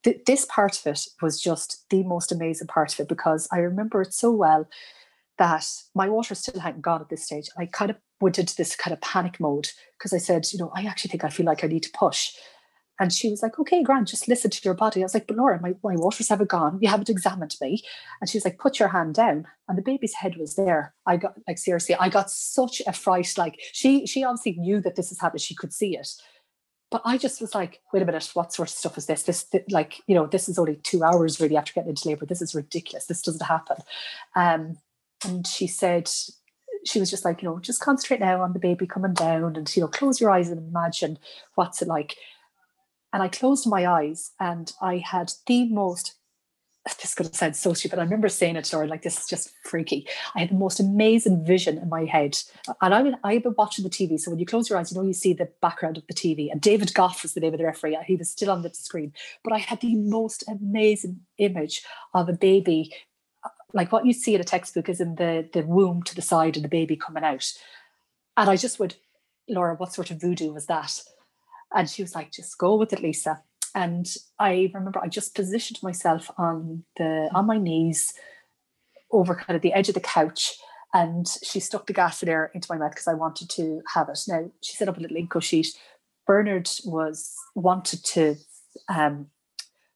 [0.04, 3.60] th- this part of it was just the most amazing part of it because I
[3.60, 4.68] remember it so well
[5.38, 5.66] that
[5.96, 7.50] my water still hadn't gone at this stage.
[7.58, 10.72] I kind of went into this kind of panic mode because I said, you know,
[10.76, 12.34] I actually think I feel like I need to push.
[13.02, 15.02] And she was like, okay, Grant, just listen to your body.
[15.02, 16.78] I was like, but Laura, my, my waters haven't gone.
[16.84, 17.82] You haven't examined me.
[18.22, 19.48] And she was like, put your hand down.
[19.68, 20.94] And the baby's head was there.
[21.08, 23.34] I got like seriously, I got such a fright.
[23.40, 25.40] Like she she obviously knew that this is happening.
[25.40, 26.10] She could see it.
[26.92, 29.24] But I just was like, wait a minute, what sort of stuff is this?
[29.24, 32.28] This, like, you know, this is only two hours really after getting into labor.
[32.28, 33.08] This is ridiculous.
[33.08, 33.78] This doesn't happen.
[34.36, 34.78] Um,
[35.26, 36.12] and she said,
[36.86, 39.76] she was just like, you know, just concentrate now on the baby coming down and,
[39.76, 41.18] you know, close your eyes and imagine
[41.56, 42.16] what's it like.
[43.14, 46.16] And I closed my eyes and I had the most
[47.02, 48.00] this to sound so stupid.
[48.00, 50.08] I remember saying it to her like this is just freaky.
[50.36, 52.40] I had the most amazing vision in my head,
[52.82, 54.20] and I I've been watching the TV.
[54.20, 56.52] So when you close your eyes, you know you see the background of the TV.
[56.52, 57.98] And David Gough was the name of the referee.
[58.08, 61.84] He was still on the screen, but I had the most amazing image
[62.16, 62.92] of a baby,
[63.44, 66.24] uh, like what you see in a textbook, is in the the womb to the
[66.24, 67.54] side and the baby coming out.
[68.38, 68.96] And I just would,
[69.48, 71.00] Laura, what sort of voodoo was that?
[71.74, 73.42] And she was like, just go with it, Lisa.
[73.74, 74.08] And
[74.40, 78.14] I remember I just positioned myself on the on my knees
[79.12, 80.58] over kind of the edge of the couch
[80.94, 84.20] and she stuck the gas there into my mouth because I wanted to have it.
[84.28, 85.68] Now she set up a little Inco sheet.
[86.28, 88.36] Bernard was wanted to
[88.90, 89.28] um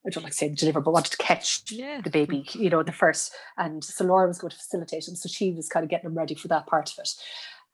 [0.05, 1.99] I don't like saying deliver, but wanted to catch yeah.
[1.99, 3.33] the baby, you know, the first.
[3.57, 5.15] And so Laura was going to facilitate him.
[5.15, 7.09] So she was kind of getting him ready for that part of it.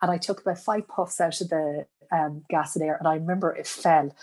[0.02, 3.68] And I took about five puffs out of the um, Gasolair and I remember it
[3.68, 4.16] fell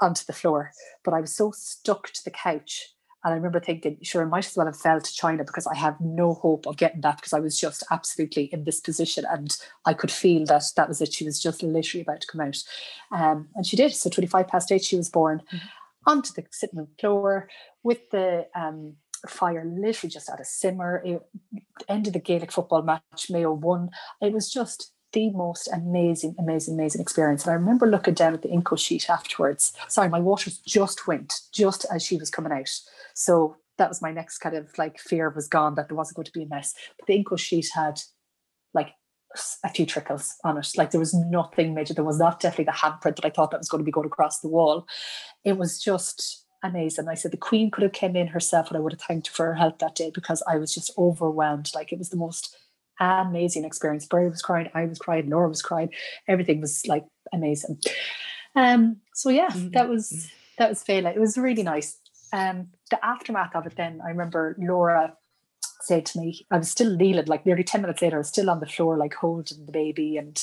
[0.00, 0.72] onto the floor.
[1.04, 2.94] But I was so stuck to the couch
[3.24, 5.76] and I remember thinking, sure, I might as well have fell to China because I
[5.76, 9.56] have no hope of getting that because I was just absolutely in this position and
[9.84, 11.12] I could feel that that was it.
[11.12, 12.56] She was just literally about to come out.
[13.12, 13.94] Um, and she did.
[13.94, 15.66] So 25 past eight, she was born mm-hmm.
[16.04, 17.48] onto the sitting room floor
[17.84, 18.94] with the um,
[19.28, 21.00] fire literally just at a simmer.
[21.04, 21.22] It,
[21.88, 23.90] end of the Gaelic football match, Mayo won.
[24.20, 27.44] It was just the most amazing, amazing, amazing experience.
[27.44, 29.72] And I remember looking down at the Inco sheet afterwards.
[29.88, 32.70] Sorry, my waters just went just as she was coming out.
[33.14, 36.26] So that was my next kind of like fear was gone that there wasn't going
[36.26, 36.74] to be a mess.
[36.98, 38.00] But the Inco sheet had
[38.74, 38.94] like
[39.64, 40.68] a few trickles on it.
[40.76, 41.94] Like there was nothing major.
[41.94, 44.06] There was not definitely the handprint that I thought that was going to be going
[44.06, 44.86] across the wall.
[45.44, 47.08] It was just amazing.
[47.08, 49.32] I said the Queen could have came in herself and I would have thanked her
[49.32, 51.70] for her help that day because I was just overwhelmed.
[51.74, 52.56] Like it was the most
[53.02, 54.06] amazing experience.
[54.06, 55.90] Barry was crying, I was crying, Laura was crying.
[56.28, 57.80] Everything was like amazing.
[58.54, 59.70] Um, so yeah, mm-hmm.
[59.70, 61.14] that was that was Fela.
[61.14, 61.98] It was really nice.
[62.32, 65.14] Um, the aftermath of it then, I remember Laura
[65.80, 68.48] said to me, I was still kneeling, like nearly 10 minutes later, I was still
[68.48, 70.42] on the floor, like holding the baby, and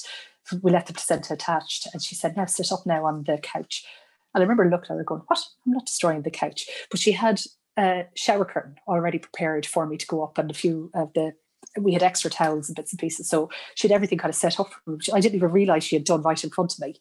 [0.61, 1.87] we left the placenta attached.
[1.93, 3.85] And she said, Now sit up now on the couch.
[4.33, 5.39] And I remember looking at her going, What?
[5.65, 6.67] I'm not destroying the couch.
[6.91, 7.41] But she had
[7.77, 11.33] a shower curtain already prepared for me to go up and a few of the
[11.77, 13.29] we had extra towels and bits and pieces.
[13.29, 14.71] So she had everything kind of set up.
[15.13, 16.95] I didn't even realize she had done right in front of me.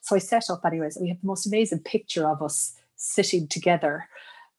[0.00, 0.96] So I set up anyways.
[0.96, 4.08] And we have the most amazing picture of us sitting together.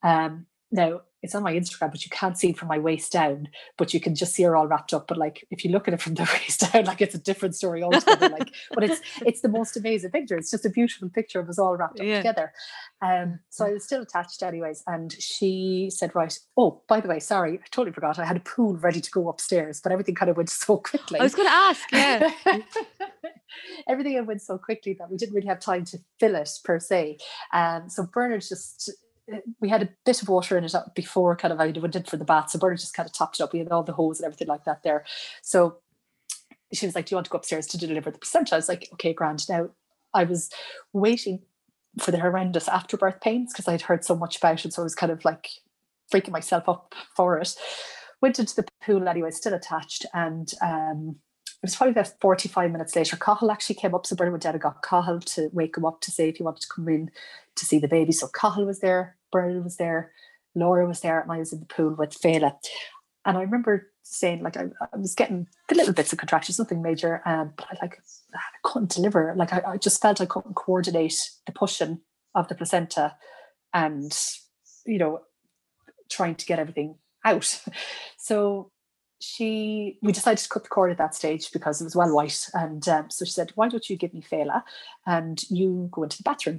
[0.04, 3.50] Um, now, it's on my Instagram, but you can't see it from my waist down,
[3.78, 5.08] but you can just see her all wrapped up.
[5.08, 7.56] But like if you look at it from the waist down, like it's a different
[7.56, 8.30] story altogether.
[8.30, 10.38] like, but it's it's the most amazing picture.
[10.38, 12.18] It's just a beautiful picture of us all wrapped up yeah.
[12.18, 12.54] together.
[13.02, 14.84] Um, so I was still attached anyways.
[14.88, 18.20] And she said, Right, oh, by the way, sorry, I totally forgot.
[18.20, 21.20] I had a pool ready to go upstairs, but everything kind of went so quickly.
[21.20, 22.32] I was gonna ask, yeah.
[23.90, 27.18] everything went so quickly that we didn't really have time to fill it per se.
[27.54, 28.92] Um, so Bernard just
[29.60, 32.26] we had a bit of water in it before kind of I did for the
[32.26, 32.52] bath.
[32.52, 33.54] So Bernard just kind of topped it up.
[33.54, 35.06] We had all the hose and everything like that there.
[35.42, 35.78] So
[36.74, 38.56] she was like, Do you want to go upstairs to deliver the placenta?
[38.56, 39.48] I was like, Okay, grand.
[39.50, 39.70] Now
[40.14, 40.50] I was
[40.94, 41.42] waiting
[42.00, 44.74] for the horrendous afterbirth pains because I'd heard so much about it.
[44.74, 45.50] So I was kind of like
[46.14, 47.56] freaking myself up for it.
[48.22, 50.06] Went into the pool anyway, still attached.
[50.14, 51.16] And um,
[51.48, 53.16] it was probably about 45 minutes later.
[53.16, 54.06] Cathal actually came up.
[54.06, 56.44] So Bernard went down and got Cathal to wake him up to say if he
[56.44, 57.12] wanted to come in
[57.56, 58.12] to see the baby.
[58.12, 60.12] So Cathal was there, Bernard was there,
[60.56, 62.54] Laura was there, and I was in the pool with Fela.
[63.26, 66.82] And I remember saying, like, I, I was getting the little bits of contractions, nothing
[66.82, 68.00] major, um, but I like
[68.34, 69.34] I couldn't deliver.
[69.36, 72.02] Like, I, I just felt I couldn't coordinate the pushing
[72.36, 73.16] of the placenta,
[73.74, 74.16] and
[74.86, 75.22] you know,
[76.10, 77.62] trying to get everything out.
[78.18, 78.72] So
[79.20, 82.48] she we decided to cut the cord at that stage because it was well white
[82.54, 84.64] and um, so she said why don't you give me Fela
[85.06, 86.58] and you go into the bathroom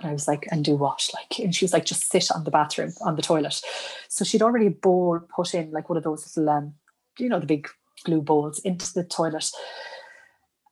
[0.00, 1.08] and I was like, and do what?
[1.14, 3.60] Like, and she was like, just sit on the bathroom, on the toilet.
[4.08, 6.74] So she'd already bowl put in, like one of those little, um,
[7.18, 7.68] you know, the big
[8.04, 9.50] glue bowls into the toilet.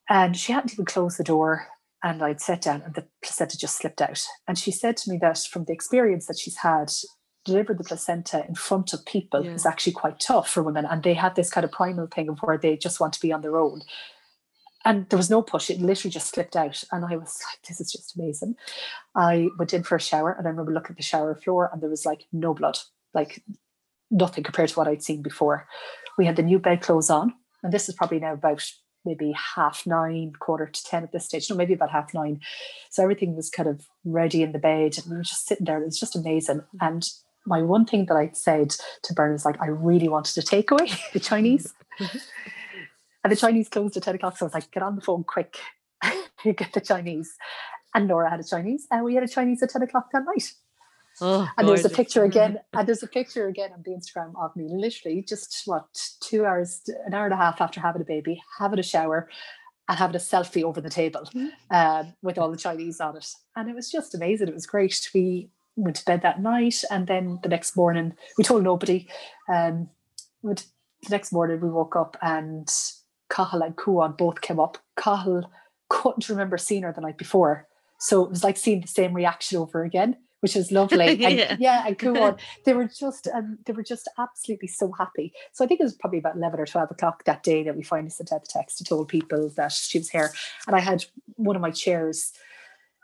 [0.08, 1.66] And she hadn't even closed the door.
[2.02, 4.24] And I'd sat down and the placenta just slipped out.
[4.46, 6.90] And she said to me that from the experience that she's had,
[7.44, 9.52] deliver the placenta in front of people yeah.
[9.52, 10.86] is actually quite tough for women.
[10.86, 13.32] And they had this kind of primal thing of where they just want to be
[13.32, 13.82] on their own
[14.88, 17.80] and there was no push it literally just slipped out and i was like this
[17.80, 18.56] is just amazing.
[19.14, 21.80] I went in for a shower and i remember looking at the shower floor and
[21.80, 22.78] there was like no blood
[23.14, 23.42] like
[24.10, 25.68] nothing compared to what i'd seen before.
[26.16, 28.64] We had the new bed clothes on and this is probably now about
[29.04, 32.40] maybe half nine quarter to ten at this stage no maybe about half nine.
[32.90, 35.82] So everything was kind of ready in the bed and we were just sitting there
[35.82, 36.62] it was just amazing.
[36.80, 36.88] Mm.
[36.88, 37.10] And
[37.46, 38.70] my one thing that I'd said
[39.02, 42.18] to Bernard was like i really wanted to take away the chinese mm-hmm.
[43.24, 44.36] And the Chinese closed at 10 o'clock.
[44.36, 45.56] So I was like, get on the phone quick.
[46.44, 47.34] get the Chinese.
[47.94, 48.86] And Nora had a Chinese.
[48.90, 50.52] And we had a Chinese at 10 o'clock that night.
[51.20, 54.54] Oh, and there's a picture again, and there's a picture again on the Instagram of
[54.54, 55.86] me, literally just what
[56.20, 59.28] two hours, an hour and a half after having a baby, having a shower,
[59.88, 61.74] and having a selfie over the table mm-hmm.
[61.74, 63.26] um, with all the Chinese on it.
[63.56, 64.48] And it was just amazing.
[64.48, 65.10] It was great.
[65.14, 69.08] We went to bed that night, and then the next morning, we told nobody.
[69.52, 69.88] Um,
[70.42, 70.62] the
[71.10, 72.68] next morning, we woke up and
[73.30, 74.78] Cathal and Cuan both came up.
[74.96, 75.50] Cathal
[75.88, 77.66] couldn't remember seeing her the night before.
[77.98, 81.12] So it was like seeing the same reaction over again, which was lovely.
[81.20, 81.28] yeah.
[81.28, 82.36] And, yeah, and on.
[82.64, 85.32] They were just um, they were just absolutely so happy.
[85.52, 87.82] So I think it was probably about eleven or twelve o'clock that day that we
[87.82, 90.30] finally sent out the text to told people that she was here.
[90.66, 91.04] And I had
[91.34, 92.32] one of my chairs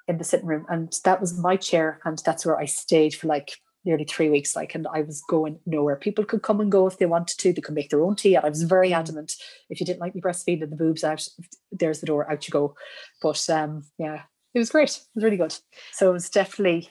[0.07, 3.27] in the sitting room, and that was my chair, and that's where I stayed for
[3.27, 4.57] like nearly three weeks.
[4.57, 5.97] Like, and I was going nowhere.
[5.97, 7.53] People could come and go if they wanted to.
[7.53, 8.99] They could make their own tea, and I was very Mm.
[8.99, 9.35] adamant.
[9.71, 11.27] If you didn't like me breastfeeding the boobs out,
[11.73, 12.31] there's the door.
[12.31, 12.75] Out you go.
[13.23, 14.23] But um, yeah,
[14.55, 14.91] it was great.
[14.91, 15.57] It was really good.
[15.93, 16.91] So it was definitely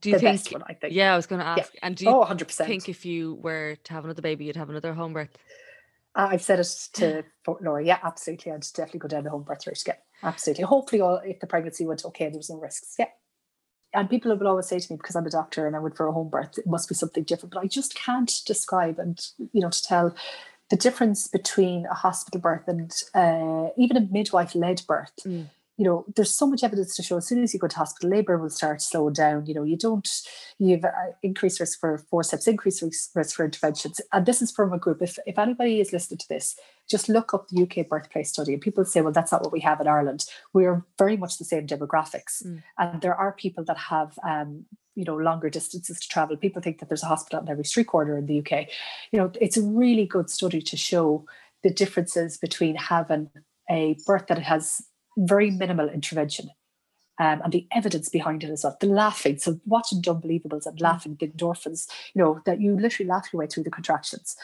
[0.00, 0.36] Do you the think?
[0.36, 0.62] best one.
[0.66, 0.92] I think.
[0.92, 1.56] Yeah, I was going to Yeah.
[1.56, 1.72] ask.
[1.82, 2.68] And do you Oh, 100 percent.
[2.68, 5.30] think if you were to have another baby, you'd have another home birth?
[6.14, 7.24] Uh, I've said it to
[7.60, 7.84] Laura.
[7.84, 8.52] Yeah, absolutely.
[8.52, 9.82] I'd definitely go down the home birth route.
[9.86, 10.64] Yeah, absolutely.
[10.64, 12.94] Hopefully, all, if the pregnancy went okay, there was no risks.
[12.98, 13.06] Yeah.
[13.94, 16.06] And people would always say to me, because I'm a doctor and I went for
[16.06, 17.54] a home birth, it must be something different.
[17.54, 19.18] But I just can't describe and,
[19.52, 20.14] you know, to tell
[20.70, 25.12] the difference between a hospital birth and uh, even a midwife led birth.
[25.24, 25.46] Mm.
[25.78, 28.10] You know, there's so much evidence to show as soon as you go to hospital,
[28.10, 29.46] labour will start slowing down.
[29.46, 30.08] You know, you don't,
[30.58, 34.00] you have uh, increased risk for forceps, increased risk, risk for interventions.
[34.12, 35.02] And this is from a group.
[35.02, 36.58] If, if anybody is listening to this,
[36.88, 38.52] just look up the UK birthplace study.
[38.52, 40.26] And people say, well, that's not what we have in Ireland.
[40.52, 42.44] We are very much the same demographics.
[42.44, 42.62] Mm.
[42.78, 44.64] And there are people that have, um,
[44.94, 46.36] you know, longer distances to travel.
[46.36, 48.68] People think that there's a hospital in every street corner in the UK.
[49.12, 51.26] You know, it's a really good study to show
[51.62, 53.30] the differences between having
[53.68, 54.82] a birth that has
[55.18, 56.50] very minimal intervention
[57.18, 58.76] um, and the evidence behind it as well.
[58.80, 63.28] The laughing, so watching Unbelievables and laughing, the endorphins, you know, that you literally laugh
[63.32, 64.36] your way through the contractions.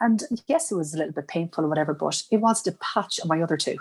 [0.00, 3.20] And yes, it was a little bit painful or whatever, but it was the patch
[3.20, 3.76] on my other two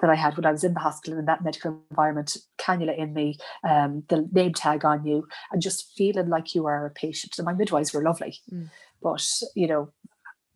[0.00, 3.14] that I had when I was in the hospital in that medical environment, cannula in
[3.14, 7.38] me, um, the name tag on you, and just feeling like you are a patient.
[7.38, 8.68] And my midwives were lovely, Mm.
[9.02, 9.90] but you know,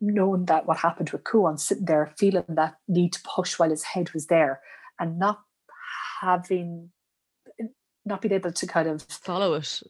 [0.00, 3.84] knowing that what happened with Cuan, sitting there feeling that need to push while his
[3.84, 4.60] head was there,
[4.98, 5.40] and not
[6.20, 6.90] having,
[8.04, 9.82] not being able to kind of Follow it.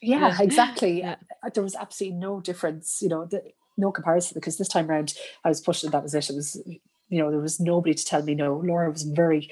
[0.00, 0.42] yeah, Yeah.
[0.42, 0.98] exactly.
[1.00, 1.16] Yeah.
[1.52, 3.42] There was absolutely no difference, you know, the,
[3.76, 5.14] no comparison because this time around
[5.44, 6.60] I was pushed in that was It It was,
[7.08, 8.62] you know, there was nobody to tell me no.
[8.64, 9.50] Laura was very,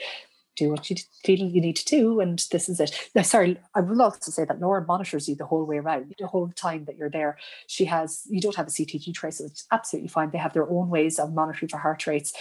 [0.57, 3.11] do what you feel you need to do, and this is it.
[3.15, 6.27] Now, sorry, I will also say that Laura monitors you the whole way around, the
[6.27, 7.39] whole time that you're there.
[7.67, 10.31] She has, you don't have a CTG tracer, which is absolutely fine.
[10.31, 12.33] They have their own ways of monitoring for heart rates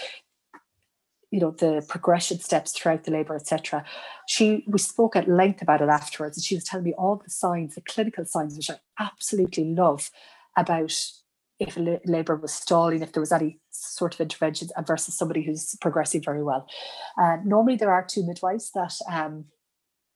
[1.32, 3.84] you know the progression steps throughout the labor etc
[4.28, 7.30] she we spoke at length about it afterwards and she was telling me all the
[7.30, 10.10] signs the clinical signs which i absolutely love
[10.56, 10.94] about
[11.62, 15.76] if labor was stalling if there was any sort of interventions uh, versus somebody who's
[15.80, 16.66] progressing very well
[17.20, 19.44] uh, normally there are two midwives that um,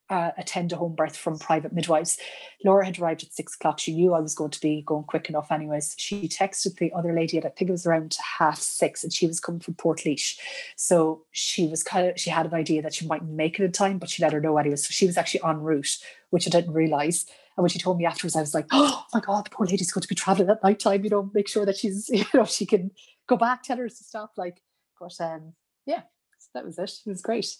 [0.09, 2.18] uh, attend a home birth from private midwives.
[2.64, 3.78] Laura had arrived at six o'clock.
[3.78, 5.94] She knew I was going to be going quick enough, anyways.
[5.99, 9.26] She texted the other lady at I think it was around half six, and she
[9.26, 10.38] was coming from Portlaoise.
[10.76, 13.72] So she was kind of she had an idea that she might make it in
[13.72, 14.76] time, but she let her know anyway.
[14.76, 15.99] So she was actually en route,
[16.30, 17.26] which I didn't realize.
[17.57, 19.92] And when she told me afterwards, I was like, "Oh my god, the poor lady's
[19.92, 21.04] going to be traveling at night time.
[21.04, 22.90] You know, make sure that she's you know she can
[23.28, 24.62] go back, tell her to stop." Like,
[25.00, 25.54] but um,
[25.86, 26.02] yeah,
[26.38, 26.92] so that was it.
[27.04, 27.57] It was great.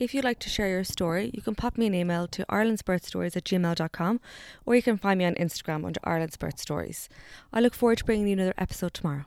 [0.00, 3.36] If you'd like to share your story, you can pop me an email to irelandsbirthstories
[3.36, 4.20] at gmail.com
[4.66, 7.08] or you can find me on Instagram under Ireland's Birth Stories.
[7.52, 9.26] I look forward to bringing you another episode tomorrow.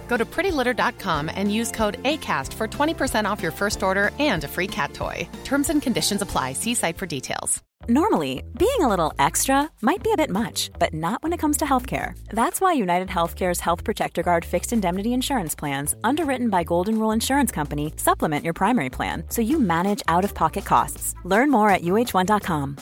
[0.11, 4.47] Go to prettylitter.com and use code ACAST for 20% off your first order and a
[4.55, 5.25] free cat toy.
[5.45, 6.51] Terms and conditions apply.
[6.51, 7.63] See site for details.
[7.87, 11.57] Normally, being a little extra might be a bit much, but not when it comes
[11.57, 12.19] to healthcare.
[12.29, 17.11] That's why United Healthcare's Health Protector Guard fixed indemnity insurance plans, underwritten by Golden Rule
[17.11, 21.15] Insurance Company, supplement your primary plan so you manage out of pocket costs.
[21.23, 22.77] Learn more at uh1.com.